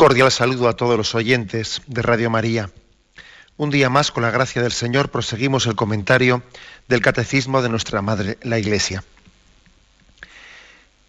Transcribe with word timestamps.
Cordial 0.00 0.32
saludo 0.32 0.66
a 0.66 0.76
todos 0.76 0.96
los 0.96 1.14
oyentes 1.14 1.82
de 1.86 2.00
Radio 2.00 2.30
María. 2.30 2.70
Un 3.58 3.68
día 3.68 3.90
más, 3.90 4.10
con 4.10 4.22
la 4.22 4.30
gracia 4.30 4.62
del 4.62 4.72
Señor, 4.72 5.10
proseguimos 5.10 5.66
el 5.66 5.76
comentario 5.76 6.42
del 6.88 7.02
Catecismo 7.02 7.60
de 7.60 7.68
nuestra 7.68 8.00
Madre, 8.00 8.38
la 8.40 8.58
Iglesia. 8.58 9.04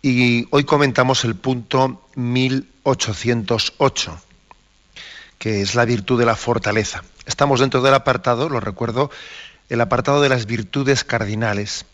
Y 0.02 0.46
hoy 0.52 0.66
comentamos 0.66 1.24
el 1.24 1.36
punto 1.36 2.06
1808, 2.16 4.22
que 5.40 5.62
es 5.62 5.74
la 5.74 5.86
virtud 5.86 6.20
de 6.20 6.26
la 6.26 6.36
fortaleza. 6.36 7.02
Estamos 7.26 7.62
dentro 7.62 7.82
del 7.82 7.94
apartado, 7.94 8.50
lo 8.50 8.60
recuerdo, 8.60 9.10
el 9.70 9.80
apartado 9.80 10.20
de 10.20 10.28
las 10.28 10.48
virtudes 10.48 11.06
cardinales, 11.06 11.86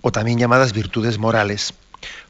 o 0.00 0.12
también 0.12 0.38
llamadas 0.38 0.72
virtudes 0.72 1.18
morales. 1.18 1.74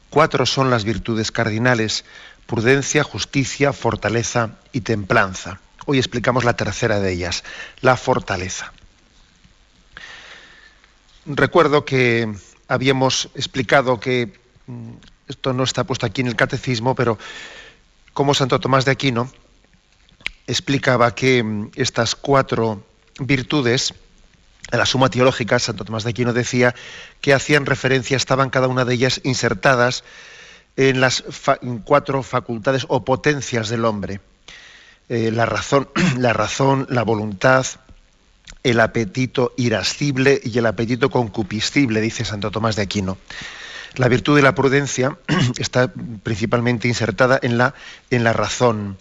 Cuatro 0.09 0.47
son 0.47 0.71
las 0.71 0.85
virtudes 0.85 1.31
cardinales 1.31 2.03
prudencia, 2.51 3.05
justicia, 3.05 3.71
fortaleza 3.71 4.57
y 4.73 4.81
templanza. 4.81 5.61
Hoy 5.85 5.99
explicamos 5.99 6.43
la 6.43 6.57
tercera 6.57 6.99
de 6.99 7.13
ellas, 7.13 7.45
la 7.79 7.95
fortaleza. 7.95 8.73
Recuerdo 11.25 11.85
que 11.85 12.29
habíamos 12.67 13.29
explicado 13.35 14.01
que 14.01 14.33
mm, 14.67 14.91
esto 15.29 15.53
no 15.53 15.63
está 15.63 15.85
puesto 15.85 16.05
aquí 16.05 16.19
en 16.19 16.27
el 16.27 16.35
catecismo, 16.35 16.93
pero 16.93 17.17
como 18.11 18.33
Santo 18.33 18.59
Tomás 18.59 18.83
de 18.83 18.91
Aquino 18.91 19.31
explicaba 20.45 21.15
que 21.15 21.41
mm, 21.41 21.71
estas 21.75 22.15
cuatro 22.15 22.83
virtudes, 23.17 23.93
en 24.73 24.77
la 24.77 24.85
suma 24.85 25.09
teológica, 25.09 25.57
Santo 25.57 25.85
Tomás 25.85 26.03
de 26.03 26.09
Aquino 26.09 26.33
decía 26.33 26.75
que 27.21 27.33
hacían 27.33 27.65
referencia, 27.65 28.17
estaban 28.17 28.49
cada 28.49 28.67
una 28.67 28.83
de 28.83 28.95
ellas 28.95 29.21
insertadas 29.23 30.03
en 30.89 30.99
las 30.99 31.23
cuatro 31.83 32.23
facultades 32.23 32.85
o 32.87 33.05
potencias 33.05 33.69
del 33.69 33.85
hombre. 33.85 34.19
Eh, 35.09 35.29
la, 35.31 35.45
razón, 35.45 35.89
la 36.17 36.33
razón, 36.33 36.87
la 36.89 37.03
voluntad, 37.03 37.65
el 38.63 38.79
apetito 38.79 39.53
irascible 39.57 40.41
y 40.43 40.57
el 40.57 40.65
apetito 40.65 41.09
concupiscible, 41.11 42.01
dice 42.01 42.25
Santo 42.25 42.49
Tomás 42.49 42.75
de 42.75 42.81
Aquino. 42.81 43.17
La 43.95 44.07
virtud 44.07 44.35
de 44.35 44.41
la 44.41 44.55
prudencia 44.55 45.17
está 45.59 45.91
principalmente 46.23 46.87
insertada 46.87 47.39
en 47.41 47.59
la, 47.59 47.75
en 48.09 48.23
la 48.23 48.33
razón. 48.33 48.97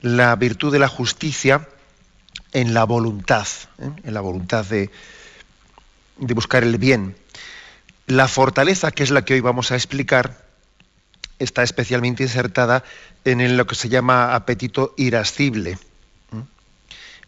La 0.00 0.34
virtud 0.34 0.72
de 0.72 0.80
la 0.80 0.88
justicia 0.88 1.68
en 2.52 2.74
la 2.74 2.84
voluntad, 2.84 3.46
¿eh? 3.78 3.90
en 4.02 4.14
la 4.14 4.20
voluntad 4.20 4.64
de, 4.64 4.90
de 6.18 6.34
buscar 6.34 6.64
el 6.64 6.76
bien. 6.78 7.14
La 8.08 8.26
fortaleza, 8.26 8.90
que 8.90 9.04
es 9.04 9.12
la 9.12 9.24
que 9.24 9.34
hoy 9.34 9.40
vamos 9.40 9.70
a 9.70 9.76
explicar, 9.76 10.42
está 11.42 11.62
especialmente 11.62 12.22
insertada 12.22 12.84
en 13.24 13.56
lo 13.56 13.66
que 13.66 13.74
se 13.74 13.88
llama 13.88 14.34
apetito 14.34 14.94
irascible, 14.96 15.78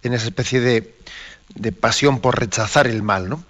en 0.02 0.12
esa 0.12 0.26
especie 0.26 0.60
de, 0.60 1.72
pasión 1.72 2.20
por 2.20 2.38
rechazar 2.38 2.86
el 2.86 3.02
mal. 3.02 3.28
¿no? 3.28 3.44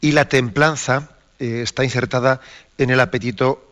Y 0.00 0.12
la 0.12 0.28
templanza 0.28 1.10
eh, 1.38 1.60
está 1.62 1.84
insertada 1.84 2.40
en 2.78 2.90
el 2.90 3.00
apetito 3.00 3.64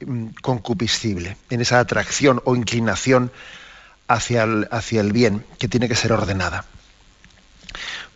mm, 0.00 0.28
concupiscible, 0.42 1.36
en 1.50 1.60
esa 1.60 1.80
atracción 1.80 2.40
o 2.44 2.56
inclinación 2.56 3.30
hacia 4.08 4.44
hacia 4.70 5.00
el 5.00 5.12
bien, 5.12 5.44
que 5.58 5.68
tiene 5.68 5.88
que 5.88 5.96
ser 5.96 6.12
ordenada. 6.12 6.66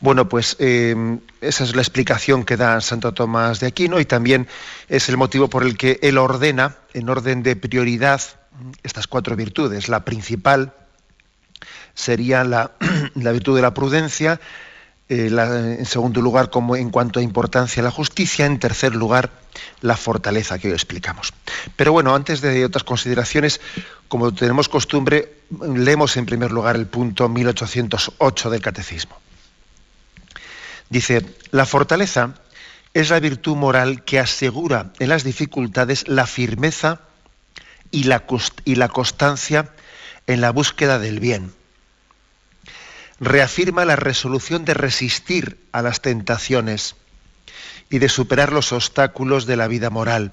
Bueno, 0.00 0.28
pues 0.28 0.56
em, 0.60 1.20
esa 1.40 1.64
es 1.64 1.74
la 1.74 1.82
explicación 1.82 2.44
que 2.44 2.56
da 2.56 2.80
Santo 2.80 3.12
Tomás 3.12 3.58
de 3.58 3.66
Aquino 3.66 3.98
y 3.98 4.04
también 4.04 4.46
es 4.88 5.08
el 5.08 5.16
motivo 5.16 5.48
por 5.48 5.64
el 5.64 5.76
que 5.76 5.98
él 6.02 6.18
ordena, 6.18 6.76
en 6.94 7.08
orden 7.08 7.42
de 7.42 7.56
prioridad, 7.56 8.20
estas 8.84 9.08
cuatro 9.08 9.34
virtudes. 9.34 9.88
La 9.88 10.04
principal 10.04 10.72
sería 11.94 12.44
la, 12.44 12.72
virtud 13.14 13.56
de 13.56 13.62
la 13.62 13.74
prudencia, 13.74 14.40
eh, 15.08 15.30
en 15.78 15.86
segundo 15.86 16.20
lugar, 16.20 16.50
como 16.50 16.76
en 16.76 16.90
cuanto 16.90 17.18
a 17.18 17.22
importancia, 17.22 17.82
la 17.82 17.90
justicia, 17.90 18.46
en 18.46 18.60
tercer 18.60 18.94
lugar, 18.94 19.32
la 19.80 19.96
fortaleza 19.96 20.60
que 20.60 20.68
hoy 20.68 20.74
explicamos. 20.74 21.32
Pero 21.74 21.90
bueno, 21.90 22.14
antes 22.14 22.40
de 22.40 22.64
otras 22.64 22.84
consideraciones, 22.84 23.60
como 24.06 24.32
tenemos 24.32 24.68
costumbre, 24.68 25.38
leemos 25.74 26.16
en 26.16 26.26
primer 26.26 26.52
lugar 26.52 26.76
el 26.76 26.86
punto 26.86 27.28
1808 27.28 28.50
del 28.50 28.60
Catecismo. 28.60 29.16
Dice, 30.90 31.24
la 31.50 31.66
fortaleza 31.66 32.34
es 32.94 33.10
la 33.10 33.20
virtud 33.20 33.56
moral 33.56 34.04
que 34.04 34.18
asegura 34.18 34.92
en 34.98 35.08
las 35.10 35.24
dificultades 35.24 36.08
la 36.08 36.26
firmeza 36.26 37.00
y 37.90 38.04
la, 38.04 38.24
y 38.64 38.74
la 38.76 38.88
constancia 38.88 39.74
en 40.26 40.40
la 40.40 40.50
búsqueda 40.50 40.98
del 40.98 41.20
bien. 41.20 41.52
Reafirma 43.20 43.84
la 43.84 43.96
resolución 43.96 44.64
de 44.64 44.74
resistir 44.74 45.58
a 45.72 45.82
las 45.82 46.00
tentaciones 46.00 46.94
y 47.90 47.98
de 47.98 48.08
superar 48.08 48.52
los 48.52 48.72
obstáculos 48.72 49.46
de 49.46 49.56
la 49.56 49.68
vida 49.68 49.90
moral. 49.90 50.32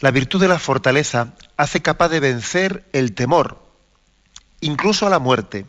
La 0.00 0.10
virtud 0.10 0.40
de 0.40 0.48
la 0.48 0.58
fortaleza 0.58 1.34
hace 1.56 1.80
capaz 1.80 2.08
de 2.08 2.20
vencer 2.20 2.84
el 2.92 3.14
temor, 3.14 3.62
incluso 4.60 5.06
a 5.06 5.10
la 5.10 5.18
muerte, 5.18 5.66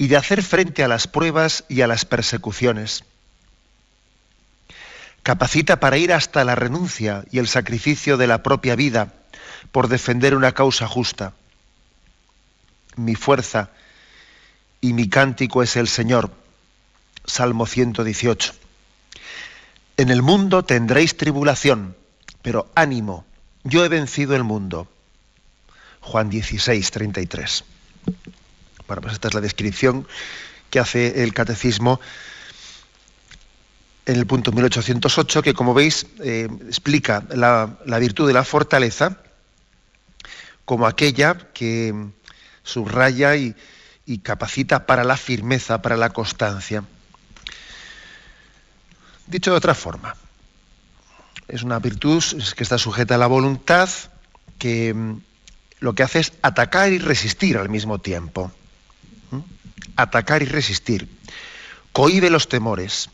y 0.00 0.08
de 0.08 0.16
hacer 0.16 0.42
frente 0.42 0.82
a 0.82 0.88
las 0.88 1.06
pruebas 1.06 1.64
y 1.68 1.82
a 1.82 1.86
las 1.86 2.06
persecuciones. 2.06 3.04
Capacita 5.22 5.78
para 5.78 5.98
ir 5.98 6.14
hasta 6.14 6.42
la 6.42 6.54
renuncia 6.54 7.26
y 7.30 7.38
el 7.38 7.46
sacrificio 7.46 8.16
de 8.16 8.26
la 8.26 8.42
propia 8.42 8.76
vida 8.76 9.12
por 9.72 9.88
defender 9.88 10.34
una 10.34 10.52
causa 10.52 10.88
justa. 10.88 11.34
Mi 12.96 13.14
fuerza 13.14 13.68
y 14.80 14.94
mi 14.94 15.10
cántico 15.10 15.62
es 15.62 15.76
el 15.76 15.86
Señor. 15.86 16.30
Salmo 17.26 17.66
118. 17.66 18.54
En 19.98 20.08
el 20.08 20.22
mundo 20.22 20.64
tendréis 20.64 21.18
tribulación, 21.18 21.94
pero 22.40 22.70
ánimo, 22.74 23.26
yo 23.64 23.84
he 23.84 23.90
vencido 23.90 24.34
el 24.34 24.44
mundo. 24.44 24.88
Juan 26.00 26.30
16, 26.30 26.90
33. 26.90 27.64
Bueno, 28.90 29.02
pues 29.02 29.14
esta 29.14 29.28
es 29.28 29.34
la 29.34 29.40
descripción 29.40 30.04
que 30.68 30.80
hace 30.80 31.22
el 31.22 31.32
catecismo 31.32 32.00
en 34.04 34.16
el 34.16 34.26
punto 34.26 34.50
1808, 34.50 35.42
que 35.42 35.54
como 35.54 35.74
veis 35.74 36.08
eh, 36.18 36.48
explica 36.66 37.22
la, 37.30 37.78
virtud 38.00 38.26
de 38.26 38.32
la 38.32 38.42
fortaleza 38.42 39.18
como 40.64 40.88
aquella 40.88 41.38
que 41.54 41.94
subraya 42.64 43.36
y, 43.36 43.54
capacita 44.24 44.86
para 44.86 45.04
la 45.04 45.16
firmeza, 45.16 45.80
para 45.82 45.96
la 45.96 46.10
constancia. 46.10 46.82
Dicho 49.28 49.52
de 49.52 49.56
otra 49.56 49.76
forma, 49.76 50.16
es 51.46 51.62
una 51.62 51.78
virtud 51.78 52.24
que 52.56 52.64
está 52.64 52.76
sujeta 52.76 53.14
a 53.14 53.18
la 53.18 53.28
voluntad, 53.28 53.88
que 54.58 54.92
mm, 54.92 55.20
lo 55.78 55.94
que 55.94 56.02
hace 56.02 56.18
es 56.18 56.32
atacar 56.42 56.90
y 56.90 56.98
resistir 56.98 57.56
al 57.56 57.68
mismo 57.68 58.00
tiempo 58.00 58.50
atacar 59.96 60.42
y 60.42 60.46
resistir. 60.46 61.08
Cohibe 61.92 62.30
los 62.30 62.48
temores. 62.48 63.10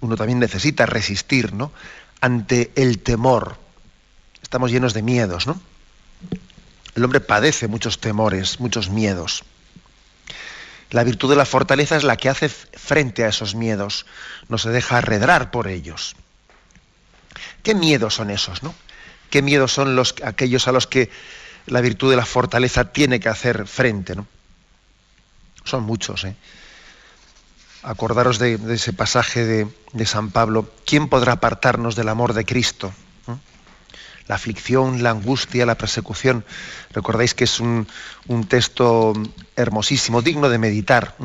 Uno 0.00 0.16
también 0.16 0.38
necesita 0.38 0.86
resistir, 0.86 1.52
¿no? 1.52 1.72
Ante 2.20 2.70
el 2.74 3.00
temor. 3.00 3.58
Estamos 4.42 4.70
llenos 4.70 4.94
de 4.94 5.02
miedos, 5.02 5.46
¿no? 5.46 5.60
El 6.94 7.04
hombre 7.04 7.20
padece 7.20 7.68
muchos 7.68 8.00
temores, 8.00 8.60
muchos 8.60 8.90
miedos. 8.90 9.44
La 10.90 11.04
virtud 11.04 11.30
de 11.30 11.36
la 11.36 11.44
fortaleza 11.44 11.96
es 11.96 12.02
la 12.02 12.16
que 12.16 12.28
hace 12.28 12.48
frente 12.48 13.24
a 13.24 13.28
esos 13.28 13.54
miedos, 13.54 14.06
no 14.48 14.58
se 14.58 14.70
deja 14.70 14.98
arredrar 14.98 15.50
por 15.52 15.68
ellos. 15.68 16.16
¿Qué 17.62 17.74
miedos 17.74 18.14
son 18.14 18.30
esos, 18.30 18.62
no? 18.62 18.74
¿Qué 19.30 19.42
miedos 19.42 19.72
son 19.72 19.94
los, 19.94 20.16
aquellos 20.24 20.66
a 20.66 20.72
los 20.72 20.88
que 20.88 21.10
la 21.66 21.80
virtud 21.80 22.10
de 22.10 22.16
la 22.16 22.26
fortaleza 22.26 22.92
tiene 22.92 23.20
que 23.20 23.28
hacer 23.28 23.66
frente. 23.66 24.14
¿no? 24.14 24.26
Son 25.64 25.84
muchos. 25.84 26.24
¿eh? 26.24 26.36
Acordaros 27.82 28.38
de, 28.38 28.58
ese 28.70 28.92
pasaje 28.92 29.44
de, 29.92 30.06
San 30.06 30.30
Pablo. 30.30 30.70
¿Quién 30.84 31.08
podrá 31.08 31.34
apartarnos 31.34 31.96
del 31.96 32.08
amor 32.08 32.34
de 32.34 32.44
Cristo? 32.44 32.92
La 34.26 34.36
aflicción, 34.36 35.02
la 35.02 35.10
angustia, 35.10 35.66
la 35.66 35.76
persecución. 35.76 36.44
Recordáis 36.92 37.34
que 37.34 37.44
es 37.44 37.58
un, 37.58 37.86
texto 38.48 39.12
hermosísimo, 39.56 40.22
digno 40.22 40.48
de 40.48 40.58
meditar. 40.58 41.16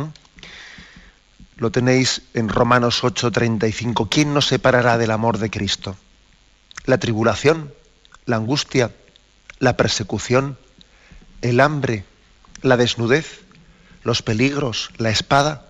Lo 1.57 1.71
tenéis 1.71 2.23
en 2.33 2.49
Romanos 2.49 3.03
8:35. 3.03 4.09
¿Quién 4.09 4.33
nos 4.33 4.47
separará 4.47 4.97
del 4.97 5.11
amor 5.11 5.37
de 5.37 5.51
Cristo? 5.51 5.95
La 6.85 6.97
tribulación, 6.97 7.73
la 8.25 8.37
angustia, 8.37 8.91
la 9.65 9.75
persecución, 9.75 10.57
el 11.41 11.59
hambre, 11.59 12.05
la 12.61 12.77
desnudez, 12.77 13.41
los 14.03 14.21
peligros, 14.21 14.91
la 14.97 15.09
espada. 15.09 15.65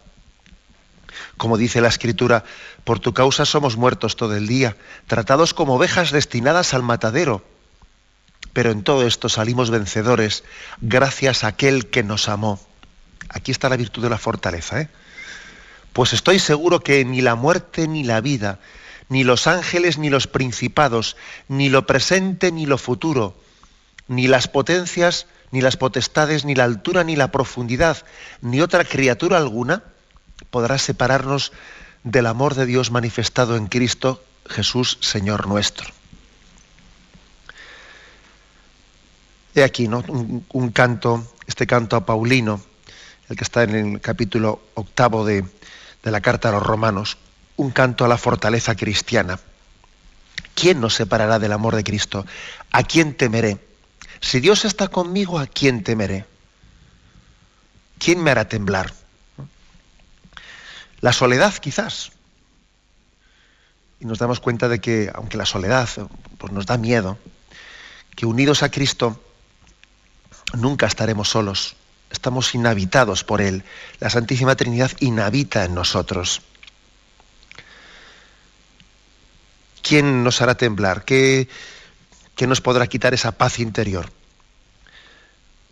Como 1.38 1.58
dice 1.58 1.82
la 1.82 1.88
Escritura, 1.88 2.44
por 2.84 3.00
tu 3.00 3.14
causa 3.14 3.46
somos 3.46 3.78
muertos 3.78 4.18
todo 4.18 4.36
el 4.36 4.48
día, 4.48 4.76
tratados 5.08 5.54
como 5.54 5.76
ovejas 5.76 6.12
destinadas 6.12 6.74
al 6.74 6.84
matadero. 6.84 7.44
Pero 8.52 8.72
en 8.72 8.84
todo 8.84 9.08
esto 9.08 9.30
salimos 9.30 9.70
vencedores 9.70 10.44
gracias 10.82 11.44
a 11.44 11.48
aquel 11.48 11.88
que 11.88 12.04
nos 12.04 12.28
amó. 12.28 12.60
Aquí 13.30 13.52
está 13.52 13.70
la 13.70 13.78
virtud 13.78 14.04
de 14.04 14.10
la 14.10 14.18
fortaleza. 14.18 14.82
¿eh? 14.82 14.90
Pues 15.94 16.12
estoy 16.12 16.40
seguro 16.40 16.82
que 16.82 17.06
ni 17.06 17.22
la 17.22 17.36
muerte 17.36 17.88
ni 17.88 18.04
la 18.04 18.20
vida, 18.20 18.60
ni 19.08 19.24
los 19.24 19.48
ángeles 19.48 19.98
ni 19.98 20.10
los 20.10 20.28
principados, 20.28 21.16
ni 21.48 21.70
lo 21.70 21.88
presente 21.88 22.52
ni 22.52 22.66
lo 22.66 22.78
futuro, 22.78 23.36
ni 24.08 24.28
las 24.28 24.48
potencias, 24.48 25.28
ni 25.52 25.62
las 25.62 25.78
potestades, 25.78 26.46
ni 26.46 26.56
la 26.56 26.64
altura, 26.64 27.04
ni 27.04 27.16
la 27.16 27.32
profundidad, 27.32 27.98
ni 28.42 28.62
otra 28.62 28.84
criatura 28.84 29.38
alguna 29.38 29.84
podrá 30.50 30.78
separarnos 30.78 31.52
del 32.04 32.28
amor 32.28 32.56
de 32.56 32.66
Dios 32.66 32.92
manifestado 32.92 33.56
en 33.56 33.68
Cristo 33.68 34.24
Jesús, 34.48 34.98
Señor 35.02 35.48
nuestro. 35.48 35.88
He 39.56 39.64
aquí, 39.64 39.88
¿no? 39.88 40.04
Un, 40.08 40.70
canto, 40.72 41.26
este 41.48 41.66
canto 41.66 41.96
a 41.96 42.06
Paulino, 42.06 42.62
el 43.30 43.38
que 43.38 43.44
está 43.44 43.64
en 43.64 43.76
el 43.76 44.02
capítulo 44.02 44.62
octavo 44.74 45.26
de, 45.26 45.46
de 46.04 46.12
la 46.12 46.22
carta 46.22 46.50
a 46.50 46.52
los 46.52 46.64
romanos, 46.64 47.18
un 47.56 47.72
canto 47.72 48.04
a 48.04 48.10
la 48.10 48.18
fortaleza 48.18 48.76
cristiana. 48.76 49.40
¿Quién 50.54 50.82
nos 50.82 50.94
separará 50.96 51.40
del 51.40 51.54
amor 51.54 51.76
de 51.76 51.84
Cristo? 51.84 52.26
¿A 52.72 52.84
quién 52.84 53.16
temeré? 53.16 53.60
Si 54.22 54.40
Dios 54.40 54.66
está 54.66 54.88
conmigo, 54.88 55.40
¿a 55.40 55.48
quién 55.48 55.84
temeré? 55.84 56.26
¿Quién 57.98 58.22
me 58.22 58.32
hará 58.32 58.48
temblar? 58.48 58.94
La 61.02 61.14
soledad, 61.14 61.54
quizás. 61.56 62.12
Y 64.00 64.06
nos 64.06 64.20
damos 64.20 64.40
cuenta 64.40 64.68
de 64.68 64.80
que, 64.80 65.12
aunque 65.14 65.38
la 65.38 65.46
soledad 65.46 65.88
pues, 66.38 66.52
nos 66.52 66.66
da 66.66 66.78
miedo, 66.78 67.18
que 68.16 68.26
unidos 68.26 68.64
a 68.64 68.70
Cristo 68.70 69.22
nunca 70.54 70.88
estaremos 70.88 71.30
solos. 71.30 71.76
Estamos 72.10 72.54
inhabitados 72.56 73.24
por 73.24 73.42
Él. 73.42 73.64
La 74.00 74.10
Santísima 74.10 74.56
Trinidad 74.56 74.92
inhabita 75.00 75.66
en 75.66 75.76
nosotros. 75.76 76.42
¿Quién 79.82 80.24
nos 80.24 80.42
hará 80.42 80.56
temblar? 80.56 81.06
¿Qué, 81.06 81.48
¿Qué 82.36 82.48
nos 82.48 82.62
podrá 82.62 82.88
quitar 82.88 83.14
esa 83.14 83.32
paz 83.32 83.60
interior? 83.60 84.12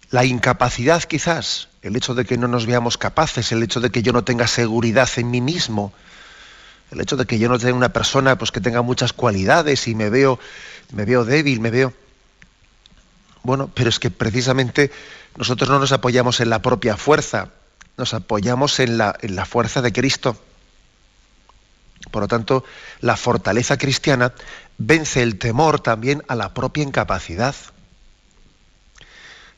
La 0.09 0.25
incapacidad 0.25 1.03
quizás, 1.03 1.69
el 1.81 1.95
hecho 1.95 2.13
de 2.13 2.25
que 2.25 2.37
no 2.37 2.47
nos 2.47 2.65
veamos 2.65 2.97
capaces, 2.97 3.51
el 3.51 3.63
hecho 3.63 3.79
de 3.81 3.89
que 3.89 4.03
yo 4.03 4.13
no 4.13 4.23
tenga 4.23 4.47
seguridad 4.47 5.09
en 5.17 5.31
mí 5.31 5.41
mismo, 5.41 5.93
el 6.91 7.01
hecho 7.01 7.17
de 7.17 7.25
que 7.25 7.39
yo 7.39 7.49
no 7.49 7.59
sea 7.59 7.73
una 7.73 7.91
persona 7.91 8.37
pues, 8.37 8.51
que 8.51 8.61
tenga 8.61 8.81
muchas 8.81 9.11
cualidades 9.11 9.87
y 9.87 9.95
me 9.95 10.09
veo, 10.09 10.39
me 10.91 11.05
veo 11.05 11.25
débil, 11.25 11.59
me 11.59 11.71
veo... 11.71 11.93
Bueno, 13.41 13.69
pero 13.73 13.89
es 13.89 13.99
que 13.99 14.09
precisamente 14.09 14.91
nosotros 15.35 15.69
no 15.69 15.79
nos 15.79 15.91
apoyamos 15.91 16.39
en 16.39 16.49
la 16.49 16.61
propia 16.61 16.95
fuerza, 16.95 17.49
nos 17.97 18.13
apoyamos 18.13 18.79
en 18.79 18.97
la, 18.97 19.17
en 19.21 19.35
la 19.35 19.45
fuerza 19.45 19.81
de 19.81 19.91
Cristo. 19.91 20.37
Por 22.11 22.21
lo 22.21 22.27
tanto, 22.27 22.63
la 23.01 23.17
fortaleza 23.17 23.77
cristiana 23.77 24.33
vence 24.77 25.21
el 25.21 25.37
temor 25.37 25.79
también 25.79 26.23
a 26.27 26.35
la 26.35 26.53
propia 26.53 26.83
incapacidad. 26.83 27.55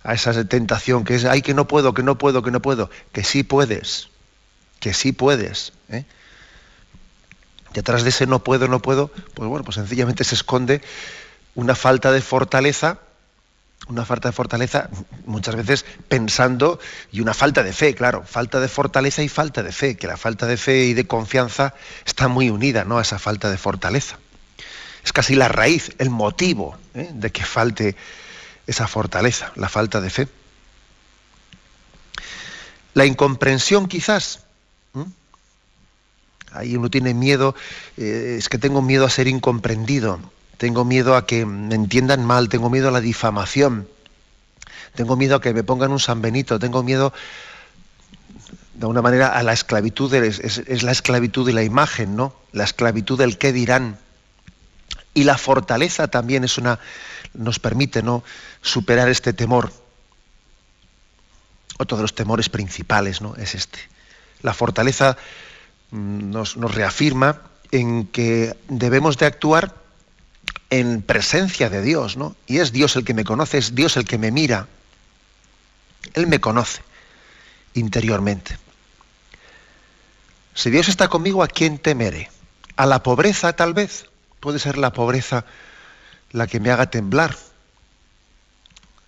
A 0.03 0.13
esa 0.13 0.45
tentación 0.45 1.03
que 1.03 1.15
es, 1.15 1.25
ay, 1.25 1.41
que 1.41 1.53
no 1.53 1.67
puedo, 1.67 1.94
que 1.94 2.03
no 2.03 2.17
puedo, 2.17 2.44
que 2.44 2.51
no 2.51 2.62
puedo. 2.62 2.89
Que 3.12 3.23
sí 3.23 3.44
puedes, 3.44 4.09
que 4.79 4.94
sí 4.94 5.12
puedes. 5.12 5.73
¿eh? 5.89 6.06
Detrás 7.73 8.03
de 8.03 8.09
ese 8.09 8.27
no 8.27 8.44
puedo, 8.44 8.67
no 8.67 8.81
puedo, 8.81 9.07
pues 9.33 9.50
bueno, 9.50 9.63
pues 9.63 9.75
sencillamente 9.75 10.23
se 10.23 10.35
esconde 10.35 10.81
una 11.56 11.75
falta 11.75 12.12
de 12.12 12.21
fortaleza 12.21 13.00
una 13.88 14.03
falta 14.03 14.29
de 14.29 14.33
fortaleza, 14.33 14.89
muchas 15.25 15.56
veces 15.56 15.85
pensando, 16.07 16.79
y 17.12 17.21
una 17.21 17.33
falta 17.33 17.62
de 17.63 17.71
fe, 17.71 17.94
claro, 17.94 18.23
falta 18.25 18.59
de 18.59 18.67
fortaleza 18.67 19.21
y 19.21 19.29
falta 19.29 19.62
de 19.62 19.71
fe, 19.71 19.95
que 19.95 20.07
la 20.07 20.17
falta 20.17 20.47
de 20.47 20.57
fe 20.57 20.85
y 20.85 20.94
de 20.94 21.06
confianza 21.06 21.75
está 22.06 22.27
muy 22.27 22.50
unida 22.50 22.83
¿no? 22.83 22.97
a 22.97 23.03
esa 23.03 23.19
falta 23.19 23.50
de 23.51 23.57
fortaleza. 23.57 24.17
Es 25.05 25.13
casi 25.13 25.35
la 25.35 25.47
raíz, 25.47 25.91
el 25.99 26.09
motivo 26.09 26.75
¿eh? 26.93 27.09
de 27.13 27.31
que 27.31 27.45
falte 27.45 27.95
esa 28.67 28.87
fortaleza, 28.87 29.53
la 29.55 29.69
falta 29.69 30.01
de 30.01 30.09
fe. 30.09 30.27
La 32.93 33.05
incomprensión 33.05 33.87
quizás. 33.87 34.41
Ahí 36.51 36.75
uno 36.75 36.89
tiene 36.89 37.13
miedo, 37.13 37.53
eh, 37.97 38.35
es 38.37 38.49
que 38.49 38.57
tengo 38.57 38.81
miedo 38.81 39.05
a 39.05 39.09
ser 39.09 39.27
incomprendido 39.27 40.19
tengo 40.57 40.85
miedo 40.85 41.15
a 41.15 41.25
que 41.25 41.45
me 41.45 41.75
entiendan 41.75 42.25
mal, 42.25 42.50
tengo 42.50 42.69
miedo 42.69 42.88
a 42.89 42.91
la 42.91 43.01
difamación, 43.01 43.88
tengo 44.95 45.15
miedo 45.15 45.35
a 45.35 45.41
que 45.41 45.53
me 45.53 45.63
pongan 45.63 45.91
un 45.91 46.00
San 46.00 46.21
Benito, 46.21 46.59
tengo 46.59 46.83
miedo 46.83 47.13
de 48.74 48.81
alguna 48.81 49.01
manera 49.01 49.27
a 49.29 49.43
la 49.43 49.53
esclavitud, 49.53 50.13
es, 50.13 50.83
la 50.83 50.91
esclavitud 50.91 51.45
de 51.45 51.53
la 51.53 51.63
imagen, 51.63 52.15
¿no? 52.15 52.33
La 52.51 52.63
esclavitud 52.63 53.17
del 53.17 53.38
qué 53.38 53.53
dirán. 53.53 54.00
Y 55.15 55.24
la 55.24 55.39
fortaleza 55.39 56.07
también 56.07 56.43
es 56.43 56.60
una, 56.60 56.79
nos 57.34 57.57
permite 57.57 58.03
¿no? 58.03 58.24
superar 58.62 59.10
este 59.10 59.34
temor. 59.34 59.72
Otro 61.79 61.98
de 61.98 62.03
los 62.03 62.13
temores 62.13 62.50
principales 62.50 63.22
¿no? 63.22 63.36
es 63.36 63.55
este. 63.55 63.79
La 64.41 64.53
fortaleza 64.53 65.17
mm, 65.89 66.29
nos, 66.29 66.57
nos 66.57 66.75
reafirma 66.75 67.41
en 67.72 68.05
que 68.05 68.55
debemos 68.67 69.17
de 69.17 69.25
actuar 69.25 69.74
en 70.69 71.01
presencia 71.01 71.69
de 71.69 71.81
Dios, 71.81 72.17
¿no? 72.17 72.36
Y 72.45 72.60
es 72.60 72.72
Dios 72.72 72.95
el 72.95 73.05
que 73.05 73.13
me 73.13 73.24
conoce, 73.24 73.57
es 73.57 73.74
Dios 73.74 73.98
el 73.98 74.05
que 74.05 74.17
me 74.17 74.31
mira. 74.31 74.67
Él 76.13 76.27
me 76.27 76.39
conoce 76.41 76.81
interiormente. 77.74 78.57
Si 80.53 80.69
Dios 80.69 80.89
está 80.89 81.07
conmigo, 81.07 81.43
¿a 81.43 81.48
quién 81.48 81.77
temeré? 81.77 82.29
¿A 82.75 82.86
la 82.86 83.03
pobreza 83.03 83.53
tal 83.53 83.74
vez? 83.74 84.05
Puede 84.39 84.60
ser 84.60 84.77
la 84.77 84.94
pobreza 84.94 85.46
la 86.32 86.48
que 86.48 86.60
me 86.60 86.72
haga 86.72 86.89
temblar. 86.89 87.36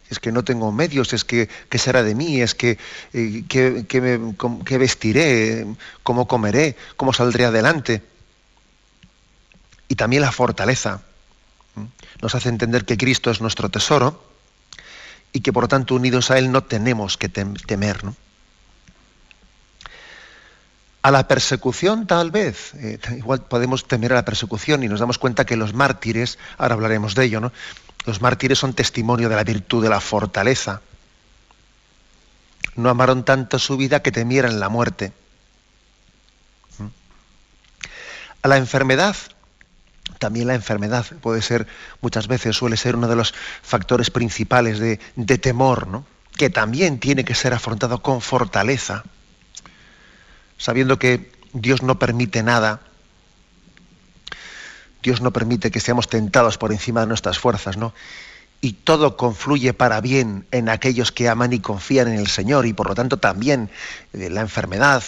Es 0.10 0.20
que 0.20 0.32
no 0.32 0.44
tengo 0.44 0.72
medios, 0.72 1.12
es 1.14 1.26
que 1.26 1.50
¿qué 1.70 1.78
será 1.78 2.02
de 2.02 2.16
mí? 2.16 2.42
Es 2.42 2.56
que 2.56 2.78
eh, 3.14 3.44
¿qué, 3.48 4.78
vestiré? 4.78 5.68
¿Cómo 6.04 6.28
comeré? 6.28 6.78
¿Cómo 6.96 7.12
saldré 7.12 7.46
adelante? 7.46 8.02
Y 9.90 9.96
también 9.96 10.22
la 10.22 10.32
fortaleza 10.32 11.02
nos 12.22 12.36
hace 12.36 12.50
entender 12.50 12.86
que 12.86 12.98
Cristo 12.98 13.30
es 13.32 13.42
nuestro 13.42 13.70
tesoro 13.70 14.24
y 15.34 15.42
que 15.42 15.54
por 15.54 15.64
lo 15.64 15.68
tanto 15.68 15.96
unidos 15.96 16.32
a 16.32 16.38
Él 16.38 16.52
no 16.52 16.64
tenemos 16.64 17.18
que 17.18 17.30
temer. 17.30 18.00
A 21.02 21.12
la 21.12 21.28
persecución 21.28 22.08
tal 22.08 22.32
vez, 22.32 22.74
eh, 22.76 23.00
igual 23.18 23.42
podemos 23.44 23.88
temer 23.88 24.12
a 24.14 24.16
la 24.16 24.26
persecución 24.26 24.84
y 24.84 24.88
nos 24.88 25.00
damos 25.00 25.18
cuenta 25.18 25.46
que 25.46 25.56
los 25.56 25.74
mártires, 25.74 26.38
ahora 26.58 26.74
hablaremos 26.74 27.16
de 27.16 27.26
ello, 27.26 27.40
¿no? 27.40 27.52
los 28.08 28.22
mártires 28.22 28.58
son 28.58 28.74
testimonio 28.74 29.28
de 29.28 29.36
la 29.36 29.44
virtud 29.44 29.84
de 29.84 29.90
la 29.90 30.00
fortaleza. 30.00 30.82
No 32.76 32.90
amaron 32.90 33.26
tanto 33.26 33.60
su 33.60 33.76
vida 33.76 34.02
que 34.02 34.14
temieran 34.14 34.62
la 34.62 34.70
muerte. 34.70 35.12
¿Mm? 36.78 36.88
A 38.44 38.48
la 38.48 38.56
enfermedad, 38.56 39.16
también 40.20 40.48
la 40.48 40.56
enfermedad 40.56 41.06
puede 41.22 41.42
ser, 41.42 41.68
muchas 42.00 42.28
veces 42.28 42.56
suele 42.56 42.78
ser 42.78 42.96
uno 42.96 43.10
de 43.10 43.18
los 43.18 43.34
factores 43.62 44.10
principales 44.10 44.80
de, 44.80 45.38
temor, 45.38 45.88
¿no? 45.88 46.06
que 46.38 46.50
también 46.50 47.00
tiene 47.00 47.26
que 47.26 47.36
ser 47.36 47.54
afrontado 47.54 48.02
con 48.02 48.22
fortaleza, 48.22 49.04
sabiendo 50.58 51.00
que 51.00 51.32
Dios 51.54 51.84
no 51.84 52.00
permite 52.00 52.44
nada, 52.44 52.82
Dios 55.02 55.22
no 55.22 55.32
permite 55.32 55.72
que 55.72 55.80
seamos 55.80 56.10
tentados 56.10 56.58
por 56.58 56.72
encima 56.72 57.02
de 57.02 57.08
nuestras 57.08 57.40
fuerzas, 57.40 57.78
¿no? 57.78 57.94
y 58.62 58.74
todo 58.74 59.18
confluye 59.18 59.74
para 59.74 60.02
bien 60.02 60.48
en 60.52 60.70
aquellos 60.70 61.12
que 61.12 61.30
aman 61.30 61.54
y 61.54 61.60
confían 61.60 62.08
en 62.08 62.20
el 62.20 62.28
Señor 62.28 62.66
y 62.66 62.74
por 62.74 62.88
lo 62.88 62.96
tanto 62.96 63.18
también 63.18 63.70
eh, 64.14 64.30
la 64.30 64.42
enfermedad 64.42 65.04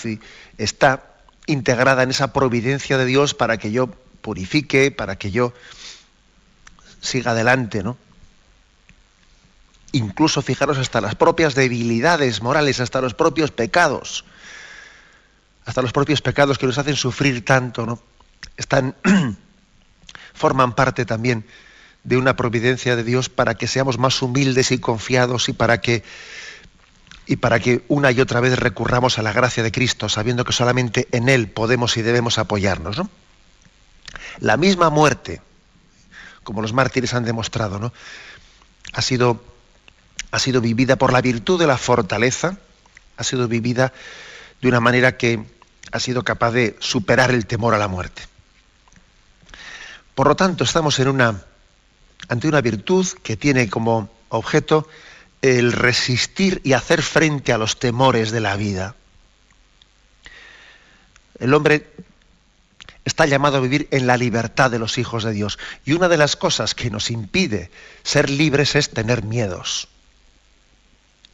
está 0.57 1.03
integrada 1.47 2.03
en 2.03 2.11
esa 2.11 2.31
providencia 2.31 2.97
de 2.97 3.05
Dios 3.05 3.33
para 3.33 3.57
que 3.57 3.71
yo 3.71 3.87
purifique, 4.21 4.91
para 4.91 5.17
que 5.17 5.31
yo 5.31 5.53
siga 7.01 7.31
adelante, 7.31 7.81
¿no? 7.81 7.97
Incluso 9.91 10.43
fijaros 10.43 10.77
hasta 10.77 11.01
las 11.01 11.15
propias 11.15 11.55
debilidades 11.55 12.43
morales, 12.43 12.79
hasta 12.79 13.01
los 13.01 13.15
propios 13.15 13.49
pecados, 13.49 14.23
hasta 15.69 15.83
los 15.83 15.93
propios 15.93 16.19
pecados 16.23 16.57
que 16.57 16.65
nos 16.65 16.79
hacen 16.79 16.95
sufrir 16.95 17.45
tanto, 17.45 17.85
¿no? 17.85 17.99
Están 18.57 18.95
forman 20.33 20.73
parte 20.73 21.05
también 21.05 21.45
de 22.03 22.17
una 22.17 22.35
providencia 22.35 22.95
de 22.95 23.03
Dios 23.03 23.29
para 23.29 23.53
que 23.53 23.67
seamos 23.67 23.99
más 23.99 24.19
humildes 24.23 24.71
y 24.71 24.79
confiados 24.79 25.47
y 25.47 25.53
para 25.53 25.79
que 25.79 26.03
y 27.27 27.35
para 27.35 27.59
que 27.59 27.85
una 27.87 28.11
y 28.11 28.19
otra 28.19 28.39
vez 28.39 28.57
recurramos 28.57 29.19
a 29.19 29.21
la 29.21 29.31
gracia 29.31 29.61
de 29.61 29.71
Cristo, 29.71 30.09
sabiendo 30.09 30.43
que 30.43 30.53
solamente 30.53 31.07
en 31.11 31.29
Él 31.29 31.47
podemos 31.49 31.95
y 31.97 32.01
debemos 32.01 32.39
apoyarnos. 32.39 32.97
¿no? 32.97 33.07
La 34.39 34.57
misma 34.57 34.89
muerte, 34.89 35.39
como 36.43 36.63
los 36.63 36.73
mártires 36.73 37.13
han 37.13 37.25
demostrado, 37.25 37.77
¿no? 37.77 37.93
ha, 38.93 39.03
sido, 39.03 39.43
ha 40.31 40.39
sido 40.39 40.61
vivida 40.61 40.95
por 40.95 41.13
la 41.13 41.21
virtud 41.21 41.59
de 41.59 41.67
la 41.67 41.77
fortaleza, 41.77 42.57
ha 43.17 43.23
sido 43.23 43.47
vivida 43.47 43.93
de 44.61 44.67
una 44.67 44.79
manera 44.79 45.15
que 45.15 45.58
ha 45.91 45.99
sido 45.99 46.23
capaz 46.23 46.51
de 46.51 46.75
superar 46.79 47.31
el 47.31 47.45
temor 47.45 47.73
a 47.73 47.77
la 47.77 47.87
muerte. 47.87 48.23
Por 50.15 50.27
lo 50.27 50.35
tanto, 50.35 50.63
estamos 50.63 50.99
en 50.99 51.07
una, 51.07 51.43
ante 52.27 52.47
una 52.47 52.61
virtud 52.61 53.07
que 53.23 53.37
tiene 53.37 53.69
como 53.69 54.09
objeto 54.29 54.87
el 55.41 55.71
resistir 55.71 56.61
y 56.63 56.73
hacer 56.73 57.01
frente 57.01 57.53
a 57.53 57.57
los 57.57 57.79
temores 57.79 58.31
de 58.31 58.41
la 58.41 58.55
vida. 58.55 58.95
El 61.39 61.53
hombre 61.53 61.87
está 63.05 63.25
llamado 63.25 63.57
a 63.57 63.61
vivir 63.61 63.87
en 63.91 64.07
la 64.07 64.17
libertad 64.17 64.69
de 64.69 64.79
los 64.79 64.97
hijos 64.97 65.23
de 65.23 65.31
Dios. 65.31 65.57
Y 65.85 65.93
una 65.93 66.09
de 66.09 66.17
las 66.17 66.35
cosas 66.35 66.75
que 66.75 66.89
nos 66.89 67.09
impide 67.11 67.71
ser 68.03 68.29
libres 68.29 68.75
es 68.75 68.89
tener 68.89 69.23
miedos. 69.23 69.87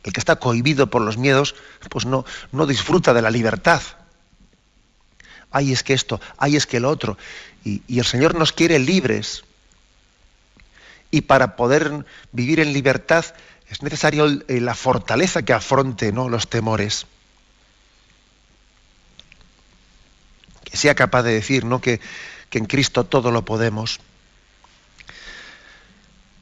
El 0.04 0.14
que 0.14 0.20
está 0.20 0.36
cohibido 0.36 0.92
por 0.92 1.02
los 1.02 1.18
miedos, 1.18 1.56
pues 1.90 2.06
no, 2.06 2.26
no 2.52 2.68
disfruta 2.68 3.14
de 3.14 3.24
la 3.24 3.32
libertad. 3.32 3.82
Ay, 5.56 5.72
es 5.72 5.84
que 5.84 5.94
esto, 5.94 6.20
ay, 6.38 6.58
es 6.58 6.68
que 6.68 6.82
lo 6.82 6.90
otro. 6.90 7.18
Y, 7.64 7.82
el 7.98 8.04
Señor 8.04 8.36
nos 8.36 8.52
quiere 8.52 8.78
libres. 8.78 9.46
Y 11.12 11.22
para 11.22 11.56
poder 11.56 12.06
vivir 12.34 12.60
en 12.60 12.74
libertad 12.74 13.24
es 13.70 13.82
necesario 13.82 14.26
eh, 14.50 14.60
la 14.60 14.76
fortaleza 14.76 15.44
que 15.44 15.54
afronte 15.54 16.12
¿no? 16.12 16.28
los 16.28 16.50
temores. 16.50 17.08
Que 20.66 20.76
sea 20.76 20.94
capaz 20.94 21.24
de 21.24 21.32
decir 21.32 21.64
¿no? 21.64 21.80
que, 21.80 22.02
en 22.52 22.66
Cristo 22.66 23.06
todo 23.06 23.32
lo 23.32 23.46
podemos. 23.46 24.02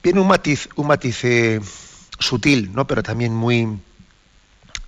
Viene 0.01 0.21
un 0.21 0.27
matiz, 0.27 0.69
un 0.75 0.87
matiz 0.87 1.21
sutil, 2.17 2.73
¿no? 2.73 2.87
pero 2.87 3.03
también 3.03 3.35
muy, 3.35 3.79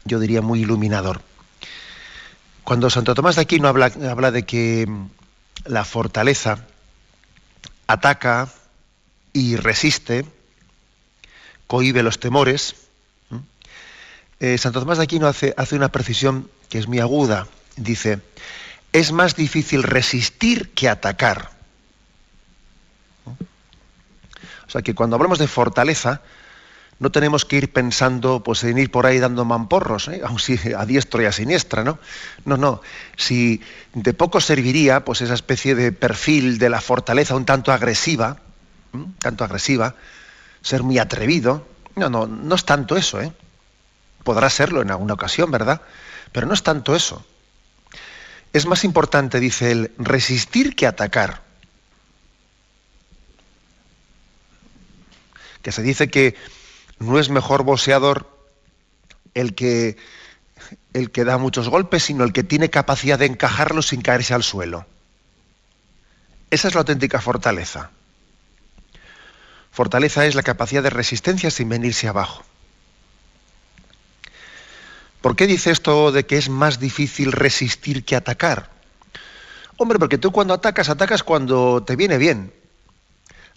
yo 0.03 0.19
diría, 0.19 0.41
muy 0.41 0.61
iluminador. 0.61 1.21
Cuando 2.65 2.89
Santo 2.89 3.13
Tomás 3.13 3.35
de 3.35 3.43
Aquino 3.43 3.67
habla, 3.67 4.31
de 4.31 4.43
que 4.43 4.87
la 5.65 5.85
fortaleza 5.85 6.65
ataca 7.85 8.49
y 9.33 9.55
resiste, 9.55 10.25
cohibe 11.67 12.01
los 12.01 12.19
temores. 12.19 12.73
Eh, 14.39 14.57
Santo 14.57 14.79
Tomás 14.79 14.97
de 14.97 15.03
Aquino 15.03 15.27
hace, 15.27 15.53
hace 15.57 15.75
una 15.75 15.89
precisión 15.89 16.49
que 16.67 16.79
es 16.79 16.87
muy 16.87 16.99
aguda. 16.99 17.47
Dice, 17.75 18.19
es 18.91 19.11
más 19.11 19.35
difícil 19.35 19.83
resistir 19.83 20.71
que 20.71 20.89
atacar. 20.89 21.51
O 23.27 24.71
sea 24.71 24.81
que 24.81 24.95
cuando 24.95 25.17
hablamos 25.17 25.37
de 25.37 25.47
fortaleza, 25.47 26.21
no 26.97 27.11
tenemos 27.11 27.43
que 27.43 27.57
ir 27.57 27.73
pensando 27.73 28.41
pues, 28.41 28.63
en 28.63 28.77
ir 28.77 28.89
por 28.89 29.05
ahí 29.05 29.19
dando 29.19 29.43
mamporros, 29.43 30.07
¿eh? 30.07 30.21
aun 30.25 30.39
si 30.39 30.57
a 30.73 30.85
diestro 30.85 31.21
y 31.21 31.25
a 31.25 31.31
siniestra, 31.31 31.83
¿no? 31.83 31.99
No, 32.45 32.57
no. 32.57 32.81
Si 33.17 33.61
de 33.93 34.13
poco 34.13 34.39
serviría 34.39 35.03
pues, 35.03 35.21
esa 35.21 35.33
especie 35.33 35.75
de 35.75 35.91
perfil 35.91 36.57
de 36.57 36.69
la 36.69 36.81
fortaleza 36.81 37.35
un 37.35 37.45
tanto 37.45 37.71
agresiva, 37.71 38.37
tanto 39.19 39.43
agresiva, 39.43 39.95
ser 40.61 40.83
muy 40.83 40.97
atrevido. 40.97 41.67
No, 41.95 42.09
no, 42.09 42.27
no 42.27 42.55
es 42.55 42.65
tanto 42.65 42.95
eso, 42.97 43.21
¿eh? 43.21 43.31
Podrá 44.23 44.49
serlo 44.49 44.81
en 44.81 44.89
alguna 44.89 45.13
ocasión, 45.13 45.51
¿verdad? 45.51 45.81
Pero 46.31 46.47
no 46.47 46.53
es 46.53 46.63
tanto 46.63 46.95
eso. 46.95 47.25
Es 48.53 48.65
más 48.65 48.83
importante, 48.85 49.39
dice 49.39 49.71
él, 49.71 49.91
resistir 49.97 50.75
que 50.75 50.87
atacar. 50.87 51.41
Que 55.61 55.71
se 55.71 55.81
dice 55.81 56.09
que 56.09 56.35
no 56.99 57.19
es 57.19 57.29
mejor 57.29 57.63
boxeador 57.63 58.29
el 59.33 59.53
que, 59.53 59.97
el 60.93 61.11
que 61.11 61.23
da 61.25 61.37
muchos 61.37 61.69
golpes, 61.69 62.03
sino 62.03 62.23
el 62.23 62.33
que 62.33 62.43
tiene 62.43 62.69
capacidad 62.69 63.19
de 63.19 63.25
encajarlos 63.25 63.87
sin 63.87 64.01
caerse 64.01 64.33
al 64.33 64.43
suelo. 64.43 64.85
Esa 66.49 66.67
es 66.67 66.73
la 66.73 66.81
auténtica 66.81 67.19
fortaleza. 67.21 67.91
Fortaleza 69.71 70.25
es 70.25 70.35
la 70.35 70.43
capacidad 70.43 70.81
de 70.83 70.89
resistencia 70.89 71.51
sin 71.51 71.67
venirse 71.67 72.07
abajo. 72.07 72.45
¿Por 75.21 75.35
qué 75.35 75.47
dice 75.47 75.71
esto 75.71 76.11
de 76.11 76.25
que 76.25 76.37
es 76.37 76.49
más 76.49 76.79
difícil 76.79 77.31
resistir 77.31 78.05
que 78.05 78.15
atacar? 78.15 78.69
Hombre, 79.77 79.99
porque 79.99 80.17
tú 80.17 80.31
cuando 80.31 80.53
atacas, 80.53 80.87
atacas 80.87 81.23
cuando 81.23 81.83
te 81.83 81.95
viene 81.95 82.17
bien. 82.17 82.53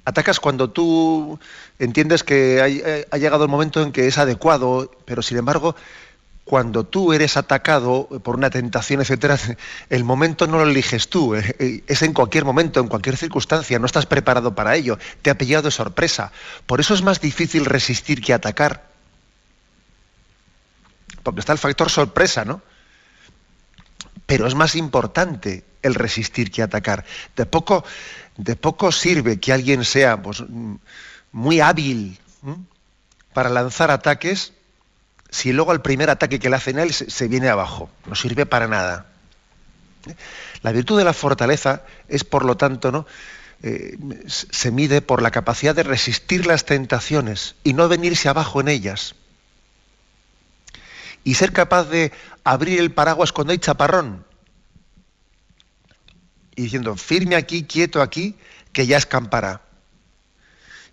Atacas 0.04 0.40
cuando 0.40 0.70
tú 0.70 1.38
entiendes 1.78 2.24
que 2.24 2.58
eh, 2.58 3.06
ha, 3.10 3.18
llegado 3.18 3.44
el 3.44 3.50
momento 3.50 3.82
en 3.82 3.92
que 3.92 4.06
es 4.06 4.16
adecuado, 4.18 4.90
pero 5.04 5.20
sin 5.22 5.36
embargo, 5.38 5.76
cuando 6.44 6.84
tú 6.84 7.12
eres 7.12 7.36
atacado 7.36 8.08
por 8.22 8.36
una 8.36 8.48
tentación, 8.48 9.02
etcétera, 9.02 9.38
el 9.90 10.04
momento 10.04 10.46
no 10.46 10.56
lo 10.56 10.70
eliges 10.70 11.08
tú, 11.08 11.34
eh, 11.34 11.54
eh, 11.58 11.84
es 11.86 12.02
en 12.02 12.14
cualquier 12.14 12.46
momento, 12.46 12.80
en 12.80 12.88
cualquier 12.88 13.18
circunstancia, 13.18 13.78
no 13.78 13.84
estás 13.84 14.06
preparado 14.06 14.54
para 14.54 14.74
ello, 14.74 14.98
te 15.20 15.28
ha 15.28 15.36
pillado 15.36 15.64
de 15.64 15.70
sorpresa. 15.70 16.32
Por 16.64 16.80
eso 16.80 16.94
es 16.94 17.02
más 17.02 17.20
difícil 17.20 17.66
resistir 17.66 18.22
que 18.22 18.32
atacar. 18.32 18.88
Porque 21.22 21.40
está 21.40 21.52
el 21.52 21.58
factor 21.58 21.90
sorpresa, 21.90 22.46
¿no? 22.46 22.62
Pero 24.24 24.46
es 24.46 24.54
más 24.54 24.74
importante 24.74 25.64
el 25.82 25.94
resistir 25.94 26.50
que 26.50 26.62
atacar. 26.62 27.04
De 27.36 27.46
poco, 27.46 27.84
de 28.36 28.56
poco 28.56 28.92
sirve 28.92 29.40
que 29.40 29.52
alguien 29.52 29.84
sea 29.84 30.20
pues, 30.20 30.42
muy 31.32 31.60
hábil 31.60 32.18
para 33.32 33.48
lanzar 33.48 33.90
ataques 33.90 34.52
si 35.30 35.52
luego 35.52 35.72
al 35.72 35.82
primer 35.82 36.10
ataque 36.10 36.38
que 36.38 36.48
le 36.48 36.56
hacen 36.56 36.78
a 36.78 36.82
él 36.82 36.92
se, 36.92 37.28
viene 37.28 37.48
abajo. 37.48 37.90
No 38.06 38.14
sirve 38.14 38.46
para 38.46 38.66
nada. 38.66 39.06
La 40.62 40.72
virtud 40.72 40.98
de 40.98 41.04
la 41.04 41.12
fortaleza 41.12 41.82
es, 42.08 42.24
por 42.24 42.44
lo 42.44 42.56
tanto, 42.56 42.90
¿no? 42.90 43.06
Eh, 43.62 43.98
se 44.26 44.70
mide 44.70 45.02
por 45.02 45.20
la 45.20 45.30
capacidad 45.30 45.74
de 45.74 45.82
resistir 45.82 46.46
las 46.46 46.64
tentaciones 46.64 47.56
y 47.64 47.72
no 47.72 47.88
venirse 47.88 48.28
abajo 48.28 48.60
en 48.60 48.68
ellas. 48.68 49.14
Y 51.24 51.34
ser 51.34 51.52
capaz 51.52 51.84
de 51.84 52.12
abrir 52.44 52.80
el 52.80 52.92
paraguas 52.92 53.32
cuando 53.32 53.52
hay 53.52 53.58
chaparrón. 53.58 54.24
Y 56.58 56.62
diciendo, 56.62 56.96
firme 56.96 57.36
aquí, 57.36 57.62
quieto 57.62 58.02
aquí, 58.02 58.34
que 58.72 58.86
ya 58.86 58.98
escampará. 58.98 59.62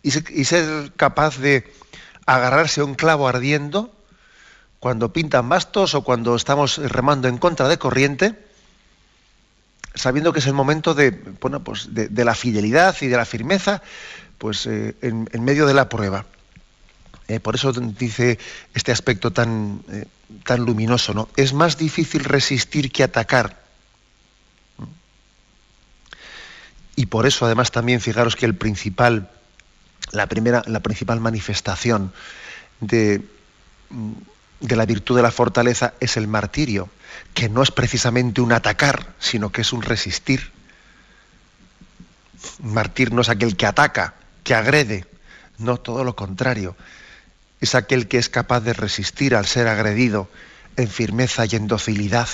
y 0.04 0.12
ser 0.46 0.94
capaz 0.96 1.40
de 1.40 1.74
agarrarse 2.28 2.82
a 2.82 2.86
un 2.86 2.94
clavo 2.94 3.28
ardiendo 3.28 3.92
cuando 4.80 5.12
pintan 5.12 5.50
bastos 5.50 5.96
o 5.96 6.04
cuando 6.04 6.36
estamos 6.36 6.78
remando 6.78 7.28
en 7.28 7.40
contra 7.40 7.68
de 7.68 7.80
corriente, 7.80 8.38
sabiendo 9.96 10.32
que 10.32 10.40
es 10.40 10.46
el 10.46 10.54
momento 10.54 10.94
de, 10.94 11.10
bueno, 11.42 11.64
pues 11.64 11.90
de, 11.96 12.24
la 12.24 12.36
fidelidad 12.36 12.96
y 13.02 13.08
de 13.08 13.18
la 13.18 13.26
firmeza, 13.26 13.82
pues 14.38 14.68
eh, 14.68 14.96
en, 15.02 15.44
medio 15.44 15.66
de 15.66 15.74
la 15.74 15.90
prueba. 15.90 16.28
Eh, 17.28 17.40
por 17.40 17.56
eso 17.56 17.72
dice 17.72 18.38
este 18.76 18.92
aspecto 18.92 19.32
tan, 19.32 19.82
eh, 19.90 20.06
tan 20.44 20.64
luminoso, 20.64 21.16
¿no? 21.16 21.30
Es 21.36 21.54
más 21.54 21.80
difícil 21.80 22.24
resistir 22.24 22.92
que 22.92 23.02
atacar. 23.02 23.65
Y 26.96 27.08
por 27.08 27.26
eso, 27.26 27.46
además, 27.46 27.72
también 27.72 28.02
fijaros 28.02 28.36
que 28.36 28.46
el 28.46 28.56
principal, 28.56 29.30
la 30.12 30.28
primera, 30.28 30.64
la 30.68 30.80
principal 30.80 31.20
manifestación 31.20 32.14
de 32.80 33.22
de 34.60 34.76
la 34.76 34.86
virtud 34.86 35.16
de 35.16 35.22
la 35.22 35.32
fortaleza 35.32 35.94
es 36.00 36.18
el 36.18 36.28
martirio, 36.28 36.90
que 37.34 37.50
no 37.50 37.62
es 37.62 37.72
precisamente 37.72 38.42
un 38.42 38.52
atacar, 38.52 39.14
sino 39.20 39.52
que 39.52 39.62
es 39.62 39.74
un 39.74 39.82
resistir. 39.82 40.52
Martir 42.62 43.14
no 43.14 43.22
es 43.22 43.30
aquel 43.30 43.56
que 43.56 43.66
ataca, 43.66 44.16
que 44.44 44.54
agrede, 44.54 45.06
No, 45.58 45.78
todo 45.78 46.04
lo 46.04 46.18
contrario. 46.18 46.76
Es 47.62 47.76
aquel 47.76 48.10
que 48.10 48.18
es 48.18 48.28
capaz 48.28 48.60
de 48.60 48.74
resistir 48.74 49.36
al 49.36 49.46
ser 49.46 49.70
agredido 49.70 50.30
en 50.76 50.90
firmeza 50.90 51.46
y 51.46 51.56
en 51.56 51.68
docilidad. 51.68 52.28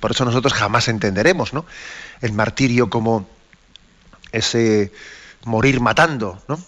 Por 0.00 0.10
eso 0.10 0.24
nosotros 0.24 0.52
jamás 0.52 0.88
entenderemos 0.88 1.52
¿no? 1.52 1.64
El 2.20 2.32
martirio 2.32 2.90
como 2.90 3.28
ese 4.32 4.92
morir 5.44 5.80
matando, 5.80 6.42
¿no? 6.48 6.58